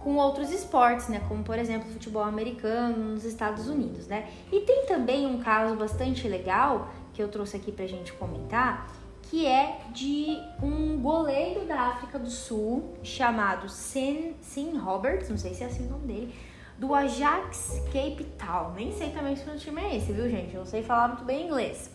[0.00, 1.20] com outros esportes, né?
[1.28, 4.28] Como por exemplo futebol americano nos Estados Unidos, né?
[4.50, 8.88] E tem também um caso bastante legal que eu trouxe aqui pra gente comentar,
[9.22, 15.52] que é de um goleiro da África do Sul chamado Sin, Sin Roberts, não sei
[15.52, 16.34] se é assim o nome dele,
[16.78, 18.72] do Ajax Cape Town.
[18.74, 20.54] Nem sei também se o time é esse, viu, gente?
[20.54, 21.90] Eu não sei falar muito bem inglês.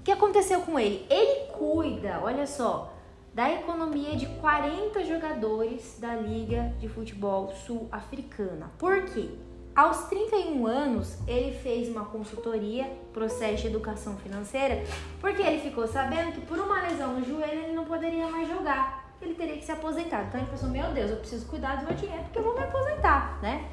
[0.00, 1.04] O que aconteceu com ele?
[1.10, 2.92] Ele cuida, olha só,
[3.34, 8.70] da economia de 40 jogadores da Liga de Futebol Sul-Africana.
[8.78, 9.30] Por quê?
[9.74, 14.84] Aos 31 anos, ele fez uma consultoria, processo de educação financeira,
[15.18, 19.11] porque ele ficou sabendo que por uma lesão no joelho ele não poderia mais jogar
[19.24, 20.24] ele teria que se aposentar.
[20.24, 22.62] Então ele pensou, meu Deus, eu preciso cuidar do meu dinheiro porque eu vou me
[22.62, 23.68] aposentar, né?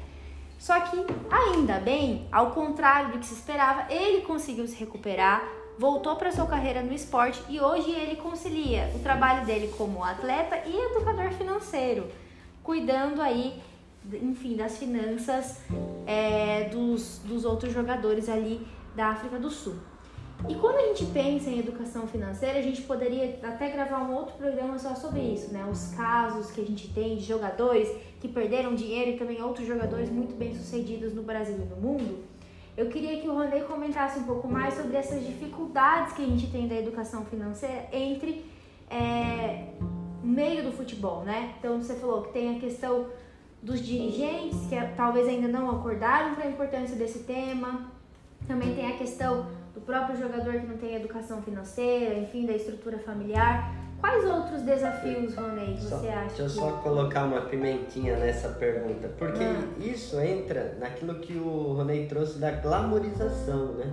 [0.58, 0.96] Só que,
[1.30, 5.42] ainda bem, ao contrário do que se esperava, ele conseguiu se recuperar,
[5.78, 10.62] voltou para sua carreira no esporte e hoje ele concilia o trabalho dele como atleta
[10.66, 12.08] e educador financeiro,
[12.62, 13.58] cuidando aí,
[14.12, 15.62] enfim, das finanças
[16.06, 19.76] é, dos, dos outros jogadores ali da África do Sul.
[20.48, 24.34] E quando a gente pensa em educação financeira, a gente poderia até gravar um outro
[24.36, 25.66] programa só sobre isso, né?
[25.70, 27.88] Os casos que a gente tem de jogadores
[28.20, 32.24] que perderam dinheiro e também outros jogadores muito bem sucedidos no Brasil e no mundo.
[32.76, 36.50] Eu queria que o Ronei comentasse um pouco mais sobre essas dificuldades que a gente
[36.50, 38.44] tem da educação financeira entre
[38.88, 39.66] é,
[40.22, 41.54] meio do futebol, né?
[41.58, 43.06] Então você falou que tem a questão
[43.62, 47.90] dos dirigentes que talvez ainda não acordaram para a importância desse tema.
[48.48, 49.46] Também tem a questão
[49.80, 53.74] do próprio jogador que não tem educação financeira, enfim, da estrutura familiar.
[53.98, 56.26] Quais outros desafios, Ronei, você só, acha?
[56.28, 56.52] Deixa eu que...
[56.52, 59.62] só colocar uma pimentinha nessa pergunta, porque ah.
[59.78, 63.90] isso entra naquilo que o Ronei trouxe da glamorização, né?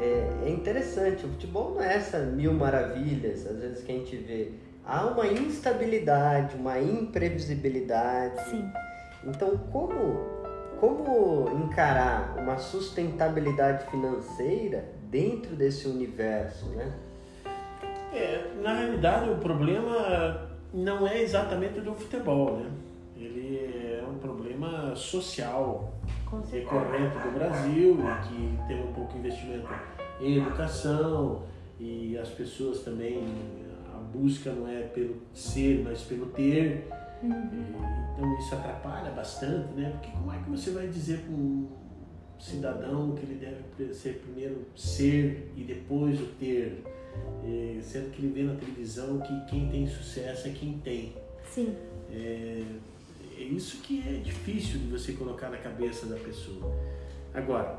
[0.00, 1.24] é, é interessante.
[1.24, 4.52] O futebol não é essa mil maravilhas, às vezes que a gente vê.
[4.84, 8.50] Há uma instabilidade, uma imprevisibilidade.
[8.50, 8.68] Sim.
[9.24, 10.41] Então, como,
[10.82, 16.92] como encarar uma sustentabilidade financeira dentro desse universo, né?
[18.12, 22.68] É, na realidade, o problema não é exatamente do futebol, né?
[23.16, 25.94] Ele é um problema social
[26.50, 29.68] recorrente do Brasil e que tem um pouco de investimento
[30.20, 31.44] em educação
[31.78, 33.24] e as pessoas também
[33.94, 36.88] a busca não é pelo ser, mas pelo ter.
[37.22, 38.12] Uhum.
[38.14, 39.90] Então isso atrapalha bastante, né?
[39.90, 41.68] Porque como é que você vai dizer para um
[42.38, 46.84] cidadão que ele deve ser primeiro ser e depois o ter?
[47.44, 51.14] É, sendo que ele vê na televisão que quem tem sucesso é quem tem.
[51.44, 51.76] Sim.
[52.10, 52.62] É,
[53.36, 56.74] é isso que é difícil de você colocar na cabeça da pessoa.
[57.34, 57.78] Agora,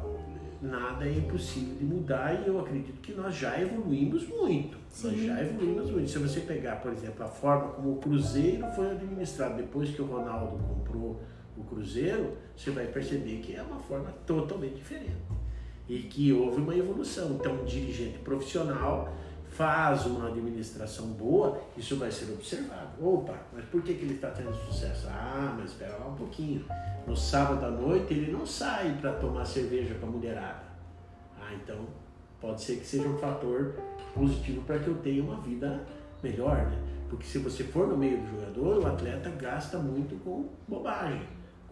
[0.64, 4.78] nada é impossível de mudar e eu acredito que nós já evoluímos muito.
[4.90, 5.12] Sim.
[5.12, 6.10] Nós já evoluímos muito.
[6.10, 10.06] Se você pegar, por exemplo, a forma como o Cruzeiro foi administrado depois que o
[10.06, 11.22] Ronaldo comprou
[11.58, 15.22] o Cruzeiro, você vai perceber que é uma forma totalmente diferente.
[15.88, 17.34] E que houve uma evolução.
[17.34, 19.14] Então, um dirigente profissional
[19.54, 22.90] faz uma administração boa, isso vai ser observado.
[23.02, 25.08] Opa, mas por que, que ele está tendo sucesso?
[25.10, 26.66] Ah, mas espera lá um pouquinho.
[27.06, 30.64] No sábado à noite ele não sai para tomar cerveja com a mulherada.
[31.40, 31.86] Ah, então
[32.42, 33.76] pode ser que seja um fator
[34.14, 35.82] positivo para que eu tenha uma vida
[36.22, 36.78] melhor, né?
[37.10, 41.22] Porque se você for no meio do jogador, o atleta gasta muito com bobagem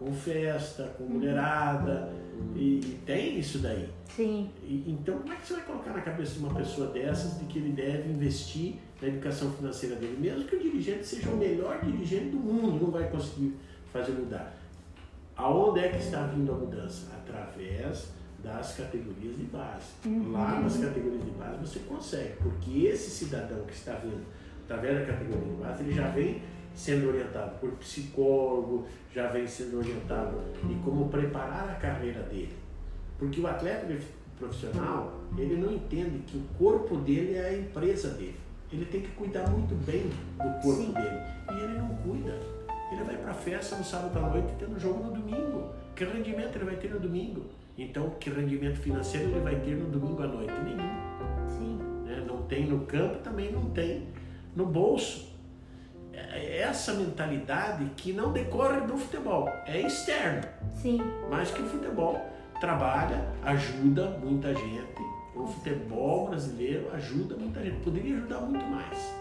[0.02, 2.10] com festa, com mulherada,
[2.56, 3.88] e, e tem isso daí.
[4.16, 4.50] Sim.
[4.62, 7.46] E, então, como é que você vai colocar na cabeça de uma pessoa dessas de
[7.46, 10.16] que ele deve investir na educação financeira dele?
[10.18, 13.54] Mesmo que o dirigente seja o melhor dirigente do mundo, não vai conseguir
[13.92, 14.54] fazer mudar.
[15.36, 17.08] Aonde é que está vindo a mudança?
[17.16, 18.08] Através
[18.42, 19.86] das categorias de base.
[20.04, 20.32] Uhum.
[20.32, 24.24] Lá nas categorias de base você consegue, porque esse cidadão que está vindo
[24.64, 26.42] através da categoria de base, ele já vem
[26.74, 32.54] sendo orientado por psicólogo, já vem sendo orientado em como preparar a carreira dele.
[33.18, 33.86] Porque o atleta
[34.38, 38.36] profissional, ele não entende que o corpo dele é a empresa dele.
[38.72, 40.92] Ele tem que cuidar muito bem do corpo Sim.
[40.92, 41.20] dele.
[41.50, 42.38] E ele não cuida.
[42.90, 45.70] Ele vai para festa no sábado à noite tendo jogo no domingo.
[45.94, 47.44] Que rendimento ele vai ter no domingo?
[47.76, 50.52] Então, que rendimento financeiro ele vai ter no domingo à noite?
[50.52, 51.48] Nenhum.
[51.48, 51.78] Sim.
[52.04, 52.24] Né?
[52.26, 54.08] Não tem no campo, também não tem
[54.56, 55.31] no bolso
[56.14, 60.42] essa mentalidade que não decorre do futebol, é externo.
[60.74, 61.00] Sim.
[61.30, 62.20] Mas que o futebol
[62.60, 65.02] trabalha, ajuda muita gente.
[65.34, 67.82] O futebol brasileiro ajuda muita gente.
[67.82, 69.14] Poderia ajudar muito mais.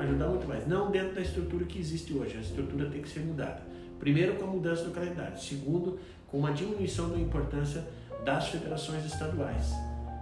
[0.00, 0.66] Ajudar muito mais.
[0.66, 2.36] Não dentro da estrutura que existe hoje.
[2.36, 3.62] A estrutura tem que ser mudada.
[3.98, 5.38] Primeiro, com a mudança do calendário.
[5.38, 5.98] Segundo,
[6.28, 7.86] com uma diminuição da importância
[8.24, 9.72] das federações estaduais.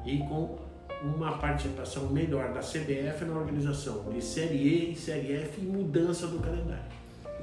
[0.04, 0.58] E com
[1.04, 6.26] uma participação melhor da CBF na organização de Série E e Série F e mudança
[6.26, 6.84] do calendário.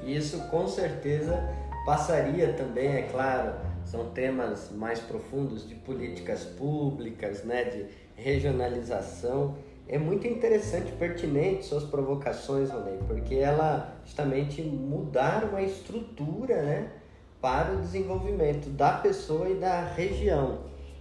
[0.04, 1.38] Isso com certeza
[1.86, 3.54] passaria também, é claro,
[3.84, 7.86] são temas mais profundos de políticas públicas, né, de
[8.16, 9.56] regionalização.
[9.88, 16.90] É muito interessante, pertinente suas provocações, Ronei, porque ela justamente mudar uma estrutura, né,
[17.40, 20.60] para o desenvolvimento da pessoa e da região.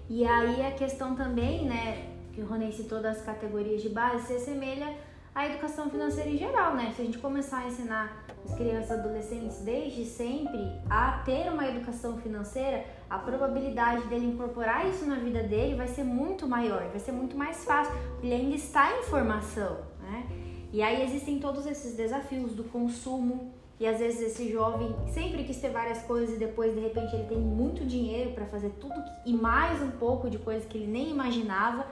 [0.10, 4.34] E aí a questão também, né, que o Rony citou das categorias de base se
[4.34, 4.96] assemelha
[5.34, 6.92] à educação financeira em geral, né?
[6.96, 10.60] Se a gente começar a ensinar as crianças e adolescentes desde sempre
[10.90, 16.04] a ter uma educação financeira, a probabilidade dele incorporar isso na vida dele vai ser
[16.04, 20.28] muito maior, vai ser muito mais fácil, ele ainda está em formação, né?
[20.74, 25.58] E aí existem todos esses desafios do consumo, e às vezes esse jovem sempre quis
[25.58, 28.94] ter várias coisas e depois de repente ele tem muito dinheiro para fazer tudo
[29.26, 31.88] e mais um pouco de coisas que ele nem imaginava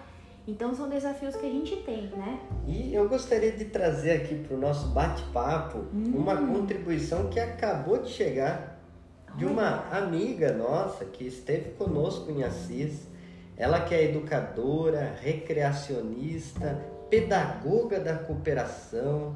[0.49, 2.39] então são desafios que a gente tem, né?
[2.65, 6.13] E eu gostaria de trazer aqui para o nosso bate-papo hum.
[6.15, 8.79] uma contribuição que acabou de chegar
[9.35, 13.07] de uma amiga nossa que esteve conosco em Assis.
[13.55, 16.79] Ela que é educadora, recreacionista,
[17.09, 19.35] pedagoga da cooperação,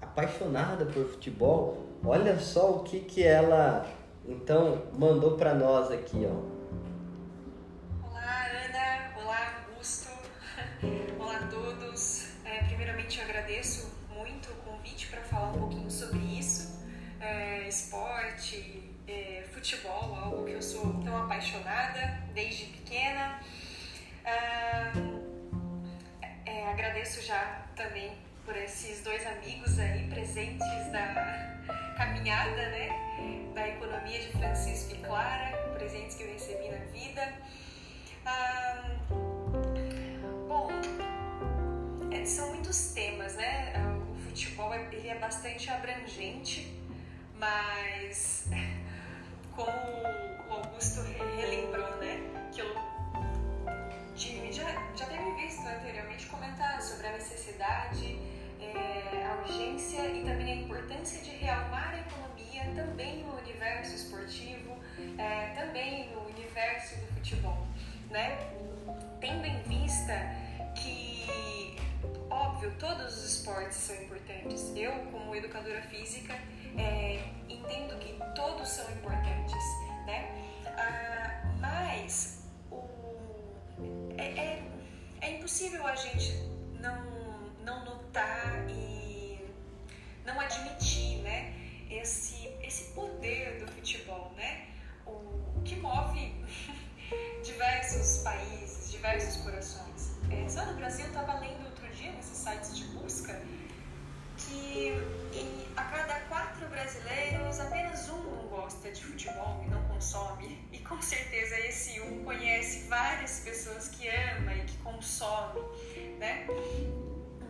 [0.00, 1.78] apaixonada por futebol.
[2.04, 3.84] Olha só o que que ela
[4.26, 6.53] então mandou para nós aqui, ó.
[18.24, 23.40] Esporte, é, futebol, algo que eu sou tão apaixonada desde pequena.
[24.24, 24.92] Ah,
[26.46, 28.12] é, agradeço já também
[28.44, 32.88] por esses dois amigos aí presentes da caminhada, né,
[33.54, 37.34] da economia de Francisco e Clara, presentes que eu recebi na vida.
[38.24, 38.90] Ah,
[40.48, 40.68] Bom,
[42.10, 43.72] é, são muitos temas, né?
[44.10, 46.83] O futebol ele é bastante abrangente,
[47.44, 48.48] mas
[49.54, 49.68] como
[50.48, 51.02] o Augusto
[51.36, 52.22] relembrou, né?
[52.50, 52.74] Que eu
[54.50, 54.64] já,
[54.96, 58.18] já teve visto anteriormente comentar sobre a necessidade,
[58.60, 64.78] é, a urgência e também a importância de realmar a economia também no universo esportivo,
[65.18, 67.66] é, também no universo do futebol,
[68.10, 68.38] né?
[69.20, 70.14] Tendo em vista
[72.64, 74.72] óbvio, todos os esportes são importantes.
[74.74, 76.34] Eu, como educadora física,
[76.76, 79.62] é, entendo que todos são importantes,
[80.06, 80.62] né?
[80.66, 82.82] Ah, mas o,
[84.16, 84.62] é, é,
[85.20, 86.32] é, impossível a gente
[86.80, 87.04] não,
[87.64, 89.38] não notar e
[90.24, 91.54] não admitir, né?
[91.90, 94.68] Esse, esse poder do futebol, né?
[95.06, 96.34] O, que move
[97.44, 100.14] diversos países, diversos corações.
[100.30, 101.73] É, só no Brasil eu estava lendo
[102.04, 103.40] dia nesses sites de busca
[104.36, 104.92] que
[105.32, 110.58] em, a cada quatro brasileiros, apenas um não gosta de futebol e não consome.
[110.72, 115.60] E com certeza esse um conhece várias pessoas que ama e que consome,
[116.18, 116.46] né?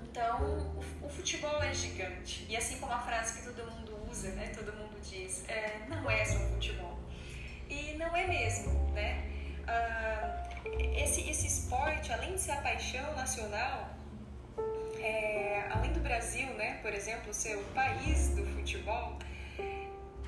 [0.04, 2.46] Então, o, o, futebol é gigante.
[2.48, 4.52] E assim como a frase que todo mundo usa, né?
[4.54, 6.98] Todo mundo diz, é, não é só futebol.
[7.68, 9.24] E não é mesmo, né?
[9.66, 10.44] Ah,
[10.96, 13.93] esse, esse esporte, além de ser a paixão nacional,
[15.04, 19.18] é, além do Brasil, né, por exemplo, ser o país do futebol,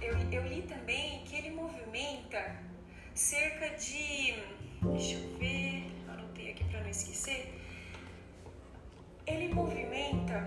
[0.03, 2.57] eu, eu li também que ele movimenta
[3.15, 4.35] cerca de.
[4.83, 7.55] Deixa eu ver, anotei aqui para não esquecer.
[9.27, 10.47] Ele movimenta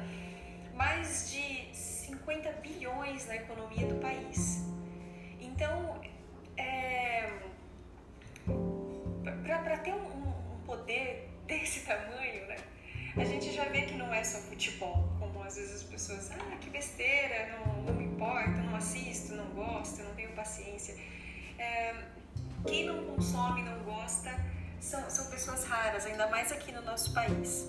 [0.75, 4.63] mais de 50 bilhões na economia do país.
[5.41, 5.99] Então,
[6.55, 7.30] é,
[9.63, 12.57] para ter um, um poder desse tamanho, né?
[13.20, 16.55] A gente já vê que não é só futebol, como às vezes as pessoas, ah,
[16.61, 20.95] que besteira, não, não me importa, não assisto, não gosto, não tenho paciência.
[21.57, 21.95] É,
[22.65, 24.34] quem não consome, não gosta,
[24.80, 27.67] são, são pessoas raras, ainda mais aqui no nosso país.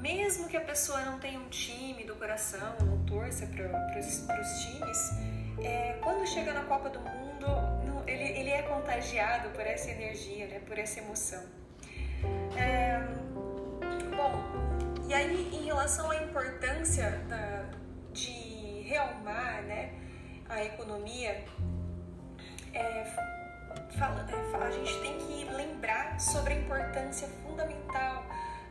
[0.00, 5.10] Mesmo que a pessoa não tenha um time do coração, não torça para os times,
[5.60, 7.46] é, quando chega na Copa do Mundo,
[7.84, 11.57] não, ele, ele é contagiado por essa energia, né, por essa emoção.
[15.08, 17.64] E aí em relação à importância da,
[18.12, 19.94] de realmar né,
[20.46, 21.44] a economia,
[22.74, 23.04] é,
[23.98, 28.22] fala, é, a gente tem que lembrar sobre a importância fundamental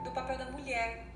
[0.03, 1.07] do papel da mulher.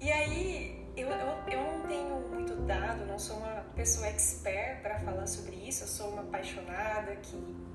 [0.00, 5.00] E aí eu, eu, eu não tenho muito dado, não sou uma pessoa expert para
[5.00, 7.70] falar sobre isso, eu sou uma apaixonada que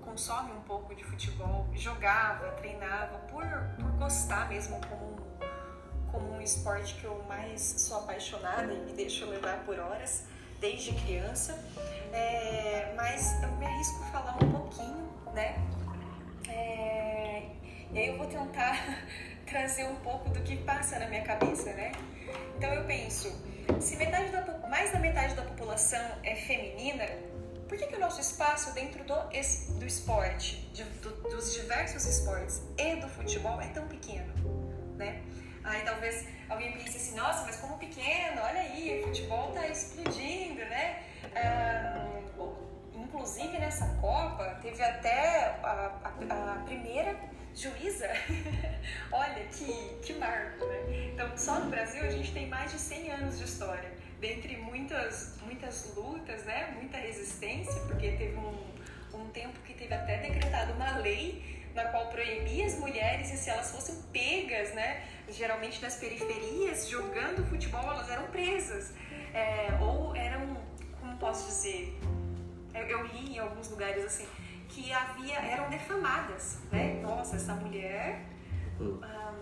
[0.00, 3.44] consome um pouco de futebol, jogava, treinava por,
[3.78, 5.17] por gostar mesmo como,
[6.10, 10.24] como um esporte que eu mais sou apaixonada e me deixo levar por horas
[10.60, 11.58] desde criança.
[12.12, 15.56] É, mas eu me arrisco a falar um pouquinho, né?
[16.48, 17.42] É,
[17.92, 19.04] e aí eu vou tentar
[19.46, 21.92] trazer um pouco do que passa na minha cabeça, né?
[22.56, 23.30] Então eu penso,
[23.80, 27.04] se metade da, mais da metade da população é feminina,
[27.68, 29.14] por que, que o nosso espaço dentro do,
[29.78, 34.32] do esporte, de, do, dos diversos esportes e do futebol é tão pequeno,
[34.96, 35.22] né?
[35.68, 40.60] Aí talvez alguém pense assim, nossa, mas como pequeno, olha aí, o futebol tá explodindo,
[40.60, 41.02] né?
[41.34, 42.06] Ah,
[42.94, 47.14] inclusive nessa Copa teve até a, a, a primeira
[47.54, 48.08] juíza.
[49.12, 51.10] olha que, que marco, né?
[51.12, 55.38] Então só no Brasil a gente tem mais de 100 anos de história dentre muitas,
[55.42, 58.74] muitas lutas, né, muita resistência, porque teve um,
[59.14, 63.48] um tempo que teve até decretado uma lei na qual proibia as mulheres e se
[63.48, 68.92] elas fossem pegas, né, geralmente nas periferias, jogando futebol, elas eram presas.
[69.32, 70.56] É, ou eram,
[71.00, 71.96] como posso dizer,
[72.74, 74.26] eu, eu li em alguns lugares assim,
[74.68, 76.98] que havia, eram defamadas, né?
[77.00, 78.22] Nossa, essa mulher
[78.80, 78.98] hum.
[79.02, 79.34] ah,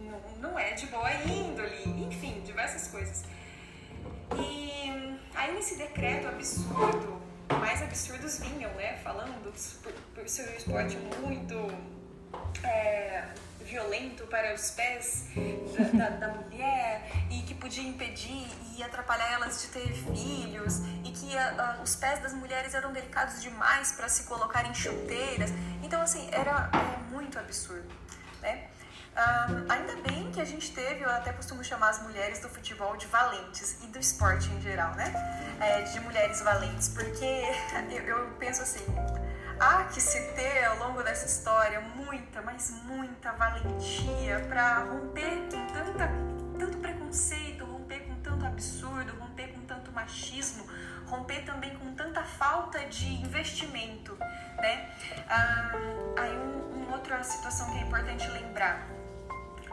[0.00, 3.24] não, não é de boa índole, enfim, diversas coisas.
[4.36, 7.20] E aí nesse decreto absurdo,
[8.00, 8.96] absurdos vinham, né?
[9.04, 11.54] Falando por, por ser um esporte muito
[12.64, 13.24] é,
[13.62, 15.26] violento para os pés
[15.94, 21.12] da, da, da, mulher e que podia impedir e atrapalhar elas de ter filhos e
[21.12, 25.50] que a, a, os pés das mulheres eram delicados demais para se colocar em chuteiras.
[25.82, 27.92] Então, assim, era é, muito absurdo,
[28.40, 28.68] né?
[29.16, 32.96] Um, ainda bem que a gente teve, eu até costumo chamar as mulheres do futebol
[32.96, 35.12] de valentes e do esporte em geral, né?
[35.60, 37.24] É, de mulheres valentes, porque
[37.90, 38.84] eu, eu penso assim,
[39.58, 45.66] há que se ter ao longo dessa história muita, mas muita valentia para romper com
[45.66, 46.08] tanta,
[46.58, 50.64] tanto preconceito, romper com tanto absurdo, romper com tanto machismo,
[51.06, 54.16] romper também com tanta falta de investimento,
[54.56, 54.88] né?
[55.28, 55.72] Ah,
[56.16, 58.86] aí um, uma outra situação que é importante lembrar,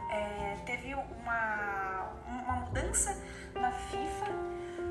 [0.09, 3.17] é, teve uma, uma mudança
[3.53, 4.25] na FIFA,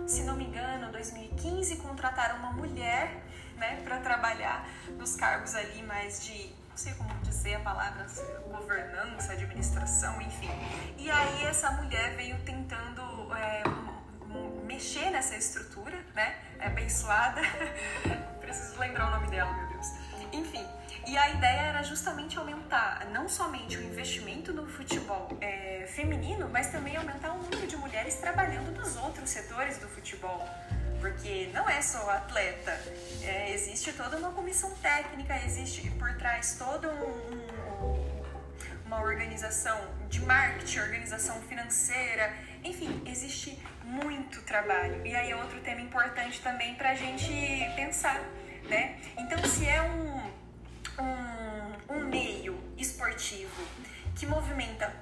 [0.06, 3.22] se não me engano, 2015 contrataram uma mulher
[3.56, 8.06] né, para trabalhar nos cargos ali mais de, não sei como dizer a palavra,
[8.50, 10.50] governança, administração, enfim.
[10.96, 13.02] E aí essa mulher veio tentando
[13.34, 13.62] é,
[14.64, 17.40] mexer nessa estrutura, né, abençoada,
[18.40, 19.86] preciso lembrar o nome dela, meu Deus.
[20.32, 20.66] Enfim,
[21.06, 26.70] e a ideia era justamente aumentar não somente o investimento no futebol é, feminino, mas
[26.72, 30.46] também aumentar o número de mulheres trabalhando nos outros setores do futebol
[31.00, 32.72] porque não é só o atleta,
[33.22, 38.22] é, existe toda uma comissão técnica, existe por trás toda um, um,
[38.86, 39.78] uma organização
[40.08, 42.32] de marketing, organização financeira,
[42.64, 45.06] enfim, existe muito trabalho.
[45.06, 47.30] E aí é outro tema importante também para a gente
[47.76, 48.20] pensar,
[48.68, 48.98] né?
[49.16, 50.30] Então, se é um,
[50.98, 53.62] um, um meio esportivo
[54.14, 54.94] que movimenta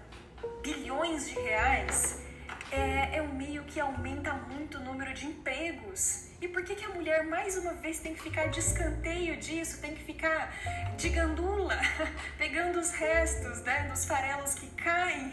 [0.62, 2.22] bilhões de reais,
[2.70, 6.28] é, é um meio que aumenta muito o número de empregos.
[6.40, 9.80] E por que, que a mulher, mais uma vez, tem que ficar de escanteio disso,
[9.80, 10.52] tem que ficar
[10.96, 11.78] de gandula,
[12.36, 15.32] pegando os restos né, dos farelos que caem,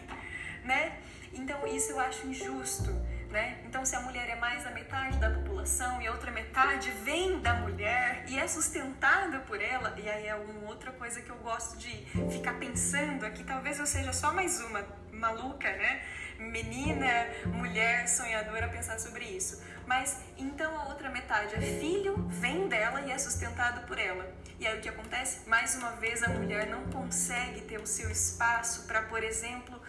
[0.63, 0.97] né?
[1.33, 2.93] Então isso eu acho injusto,
[3.31, 3.59] né?
[3.65, 7.39] Então se a mulher é mais da metade da população e a outra metade vem
[7.39, 11.37] da mulher e é sustentada por ela, e aí é uma outra coisa que eu
[11.37, 16.01] gosto de ficar pensando aqui, talvez eu seja só mais uma maluca, né?
[16.41, 19.61] menina, mulher sonhadora pensar sobre isso.
[19.85, 24.27] Mas então a outra metade é filho, vem dela e é sustentado por ela.
[24.59, 25.47] E aí o que acontece?
[25.49, 29.79] Mais uma vez a mulher não consegue ter o seu espaço para, por exemplo,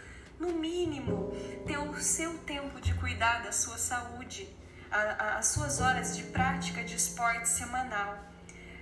[0.43, 1.33] no mínimo,
[1.67, 4.49] ter o seu tempo de cuidar da sua saúde,
[4.91, 8.19] a, a, as suas horas de prática de esporte semanal.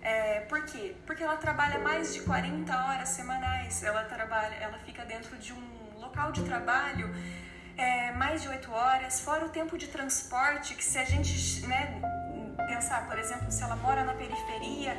[0.02, 0.96] É, por quê?
[1.06, 6.00] Porque ela trabalha mais de 40 horas semanais, ela trabalha, ela fica dentro de um
[6.00, 7.14] local de trabalho
[7.76, 12.00] é, mais de oito horas, fora o tempo de transporte, que se a gente né,
[12.70, 14.96] pensar, por exemplo, se ela mora na periferia,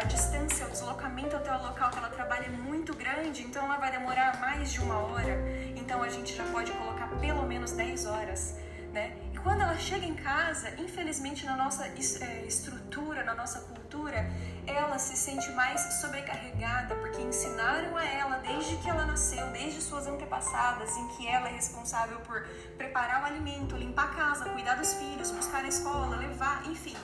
[0.00, 3.76] a distância, o deslocamento até o local que ela trabalha é muito grande, então ela
[3.76, 5.34] vai demorar mais de uma hora.
[5.76, 8.56] Então a gente já pode colocar pelo menos 10 horas.
[8.92, 9.12] Né?
[9.42, 14.30] Quando ela chega em casa, infelizmente na nossa é, estrutura, na nossa cultura,
[14.66, 20.06] ela se sente mais sobrecarregada porque ensinaram a ela desde que ela nasceu, desde suas
[20.06, 22.42] antepassadas, em que ela é responsável por
[22.76, 26.96] preparar o alimento, limpar a casa, cuidar dos filhos, buscar a escola, levar, enfim,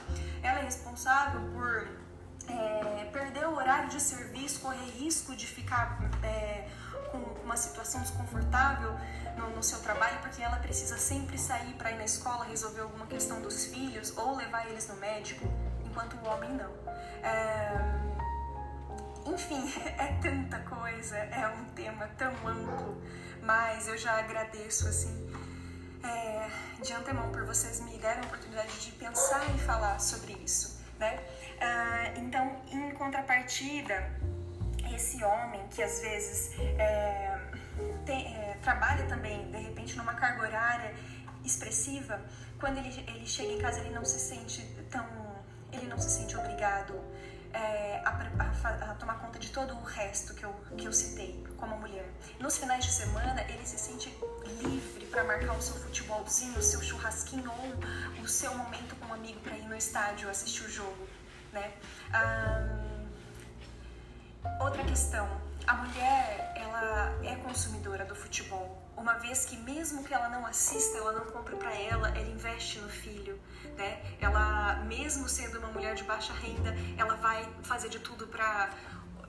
[0.43, 1.89] ela é responsável por
[2.49, 6.69] é, perder o horário de serviço, correr risco de ficar é,
[7.21, 8.95] com uma situação desconfortável
[9.37, 13.07] no, no, seu trabalho, porque ela precisa sempre sair para ir na escola resolver alguma
[13.07, 15.47] questão dos filhos ou levar eles no médico
[15.85, 16.73] enquanto o homem não.
[17.23, 18.15] É...
[19.27, 23.03] Enfim, é tanta coisa, é um tema tão amplo,
[23.43, 25.25] mas eu já agradeço assim
[26.05, 26.49] é,
[26.83, 31.19] de antemão por vocês me darem a oportunidade de pensar e falar sobre isso, né?
[31.59, 34.11] É, então, em contrapartida,
[34.95, 37.39] esse homem que às vezes é,
[38.07, 40.95] tem, é, trabalha também, de repente, numa carga horária
[41.45, 42.21] expressiva,
[42.59, 45.05] quando ele, ele chega em casa ele não se sente tão
[45.71, 46.95] ele não se sente obrigado
[47.53, 51.45] é, a, a, a, tomar conta de todo o resto que eu, que eu citei
[51.57, 52.09] como mulher.
[52.41, 54.13] Nos finais de semana, ele se sente
[54.61, 59.15] livre para marcar o seu futebolzinho, o seu churrasquinho ou o seu momento com um
[59.15, 61.09] amigo para ir no estádio assistir o jogo,
[61.53, 61.73] né?
[64.61, 65.29] Outra questão,
[65.67, 70.99] a mulher, ela é consumidora do futebol, uma vez que mesmo que ela não assista,
[70.99, 73.39] ela não compre para ela, ela investe no filho,
[73.77, 74.01] né?
[74.21, 78.71] Ela, mesmo sendo uma mulher de baixa renda, ela vai fazer de tudo para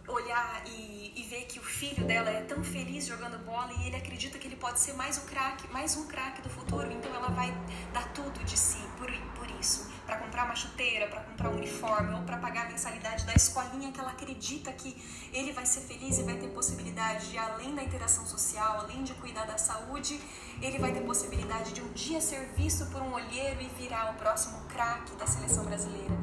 [0.07, 3.95] olhar e, e, ver que o filho dela é tão feliz jogando bola e ele
[3.95, 7.29] acredita que ele pode ser mais um craque, mais um craque do futuro, então ela
[7.29, 7.51] vai
[7.91, 12.13] dar tudo de si por, por isso para comprar uma chuteira, para comprar um uniforme
[12.13, 14.95] ou para pagar a mensalidade da escolinha que ela acredita que
[15.33, 19.13] ele vai ser feliz e vai ter possibilidade de, além da interação social, além de
[19.15, 20.19] cuidar da saúde,
[20.61, 24.13] ele vai ter possibilidade de um dia ser visto por um olheiro e virar o
[24.15, 26.15] próximo craque da seleção brasileira.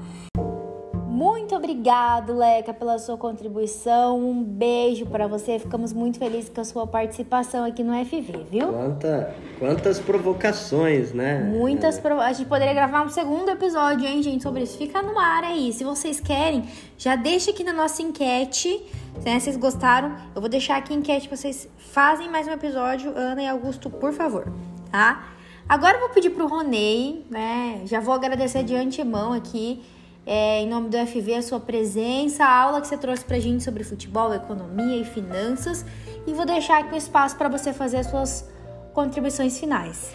[1.22, 4.18] Muito obrigado, Leca, pela sua contribuição.
[4.18, 5.56] Um beijo para você.
[5.56, 8.72] Ficamos muito felizes com a sua participação aqui no FV, viu?
[8.72, 11.44] Quanta, quantas provocações, né?
[11.44, 12.20] Muitas provo...
[12.20, 14.76] A gente poderia gravar um segundo episódio, hein, gente, sobre isso.
[14.76, 15.72] Fica no ar aí.
[15.72, 16.64] Se vocês querem,
[16.98, 18.84] já deixa aqui na nossa enquete.
[19.24, 19.38] Né?
[19.38, 20.16] Vocês gostaram?
[20.34, 21.30] Eu vou deixar aqui a enquete.
[21.30, 24.52] Vocês fazem mais um episódio, Ana e Augusto, por favor,
[24.90, 25.28] tá?
[25.68, 27.82] Agora eu vou pedir pro Ronei, né?
[27.84, 29.84] Já vou agradecer de antemão aqui
[30.24, 33.64] é, em nome do FV, a sua presença, a aula que você trouxe pra gente
[33.64, 35.84] sobre futebol, economia e finanças.
[36.26, 38.48] E vou deixar aqui o espaço para você fazer as suas
[38.94, 40.14] contribuições finais.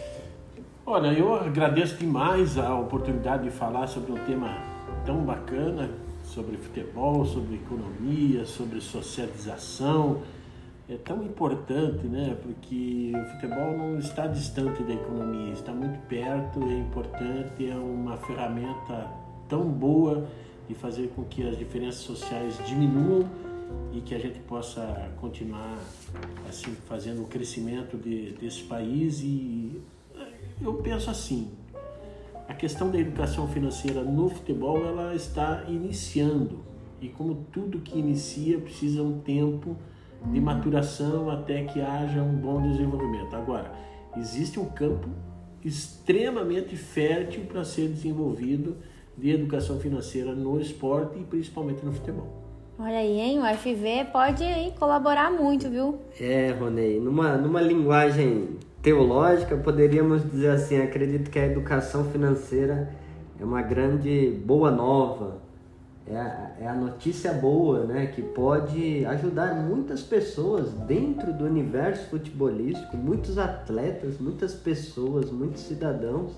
[0.86, 4.58] Olha, eu agradeço demais a oportunidade de falar sobre um tema
[5.05, 5.89] tão bacana,
[6.24, 10.22] sobre futebol, sobre economia, sobre socialização.
[10.89, 12.38] É tão importante, né?
[12.41, 18.16] Porque o futebol não está distante da economia, está muito perto, é importante, é uma
[18.16, 20.28] ferramenta tão boa
[20.68, 23.30] de fazer com que as diferenças sociais diminuam
[23.93, 25.78] e que a gente possa continuar
[26.48, 29.22] assim fazendo o crescimento de, desse país.
[29.22, 29.82] E
[30.62, 31.52] eu penso assim
[32.48, 36.60] a questão da educação financeira no futebol ela está iniciando.
[37.02, 39.76] E como tudo que inicia precisa um tempo
[40.32, 43.36] de maturação até que haja um bom desenvolvimento.
[43.36, 43.72] Agora
[44.16, 45.10] existe um campo
[45.64, 48.78] extremamente fértil para ser desenvolvido
[49.18, 52.45] de educação financeira no esporte e principalmente no futebol.
[52.80, 53.39] Olha aí, hein?
[53.39, 55.97] O FV pode aí colaborar muito, viu?
[56.20, 56.99] É, Ronei.
[56.99, 58.49] Numa, numa linguagem
[58.84, 62.93] teológica, poderíamos dizer assim: acredito que a educação financeira
[63.39, 65.41] é uma grande boa nova,
[66.05, 68.05] é a, é a notícia boa, né?
[68.07, 76.34] Que pode ajudar muitas pessoas dentro do universo futebolístico, muitos atletas, muitas pessoas, muitos cidadãos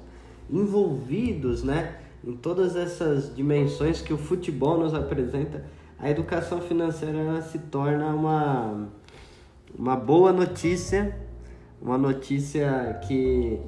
[0.49, 1.95] envolvidos, né?
[2.23, 5.63] Em todas essas dimensões que o futebol nos apresenta,
[5.97, 8.87] a educação financeira se torna uma,
[9.77, 11.17] uma boa notícia,
[11.81, 13.59] uma notícia que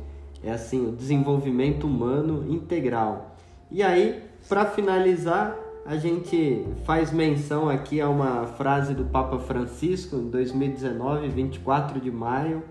[0.43, 3.35] é assim, o desenvolvimento humano integral.
[3.69, 10.15] E aí, para finalizar, a gente faz menção aqui a uma frase do Papa Francisco
[10.15, 12.63] em 2019, 24 de maio,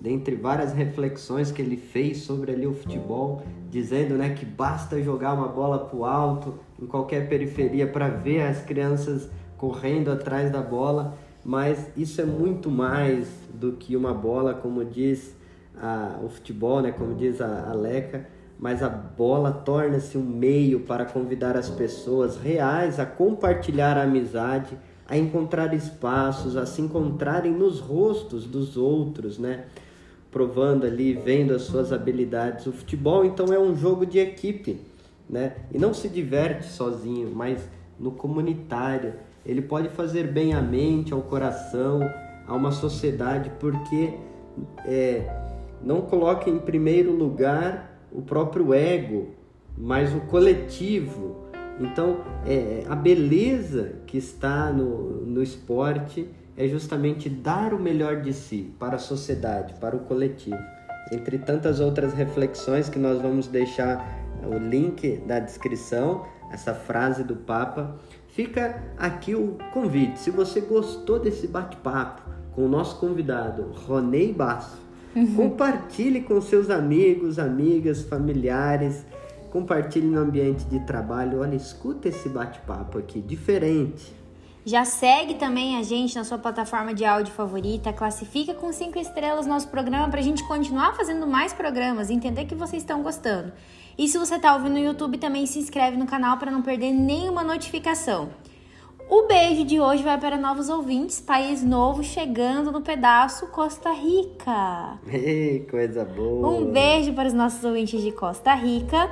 [0.00, 5.32] dentre várias reflexões que ele fez sobre ali o futebol, dizendo né, que basta jogar
[5.32, 10.60] uma bola para o alto em qualquer periferia para ver as crianças correndo atrás da
[10.60, 15.34] bola, mas isso é muito mais do que uma bola, como diz
[15.80, 18.26] a, o futebol, né, como diz a, a Leca,
[18.58, 24.76] mas a bola torna-se um meio para convidar as pessoas reais a compartilhar a amizade,
[25.08, 29.66] a encontrar espaços, a se encontrarem nos rostos dos outros, né?
[30.30, 32.66] Provando ali, vendo as suas habilidades.
[32.66, 34.80] O futebol então é um jogo de equipe,
[35.28, 35.56] né?
[35.72, 37.68] E não se diverte sozinho, mas
[37.98, 39.14] no comunitário.
[39.44, 42.00] Ele pode fazer bem à mente, ao coração,
[42.46, 44.14] a uma sociedade, porque
[44.84, 45.22] é,
[45.82, 49.28] não coloca em primeiro lugar o próprio ego,
[49.76, 51.46] mas o coletivo.
[51.78, 58.32] Então, é, a beleza que está no, no esporte é justamente dar o melhor de
[58.32, 60.58] si para a sociedade, para o coletivo.
[61.12, 64.04] Entre tantas outras reflexões que nós vamos deixar
[64.42, 67.96] o link da descrição, essa frase do Papa,
[68.28, 70.18] fica aqui o convite.
[70.18, 74.80] Se você gostou desse bate-papo com o nosso convidado, Ronei Basso,
[75.14, 75.34] uhum.
[75.34, 79.04] compartilhe com seus amigos, amigas, familiares,
[79.50, 81.40] compartilhe no ambiente de trabalho.
[81.40, 84.25] Olha, escuta esse bate-papo aqui, diferente
[84.66, 89.46] já segue também a gente na sua plataforma de áudio favorita, classifica com cinco estrelas
[89.46, 93.52] nosso programa para a gente continuar fazendo mais programas, entender que vocês estão gostando.
[93.96, 96.92] E se você está ouvindo no YouTube, também se inscreve no canal para não perder
[96.92, 98.30] nenhuma notificação.
[99.08, 104.98] O beijo de hoje vai para novos ouvintes, país novo chegando no pedaço Costa Rica.
[105.06, 106.48] Ei, coisa boa!
[106.48, 109.08] Um beijo para os nossos ouvintes de Costa Rica.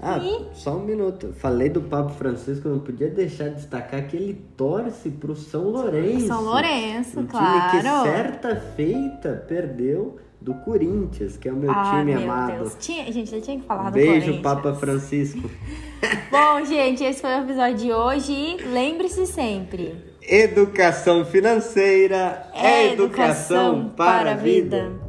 [0.00, 0.54] Ah, e...
[0.54, 1.32] só um minuto.
[1.34, 6.26] Falei do Papa Francisco, não podia deixar de destacar que ele torce pro São Lourenço.
[6.26, 7.70] São Lourenço, um claro.
[7.70, 12.58] time que certa feita perdeu do Corinthians, que é o meu ah, time meu amado.
[12.58, 12.76] Deus.
[12.78, 15.40] Tinha, gente, eu tinha que falar um do Beijo, Papa Francisco.
[16.30, 19.94] Bom, gente, esse foi o episódio de hoje lembre-se sempre.
[20.20, 24.90] Educação financeira é, é educação, educação para a vida.
[24.90, 25.03] vida.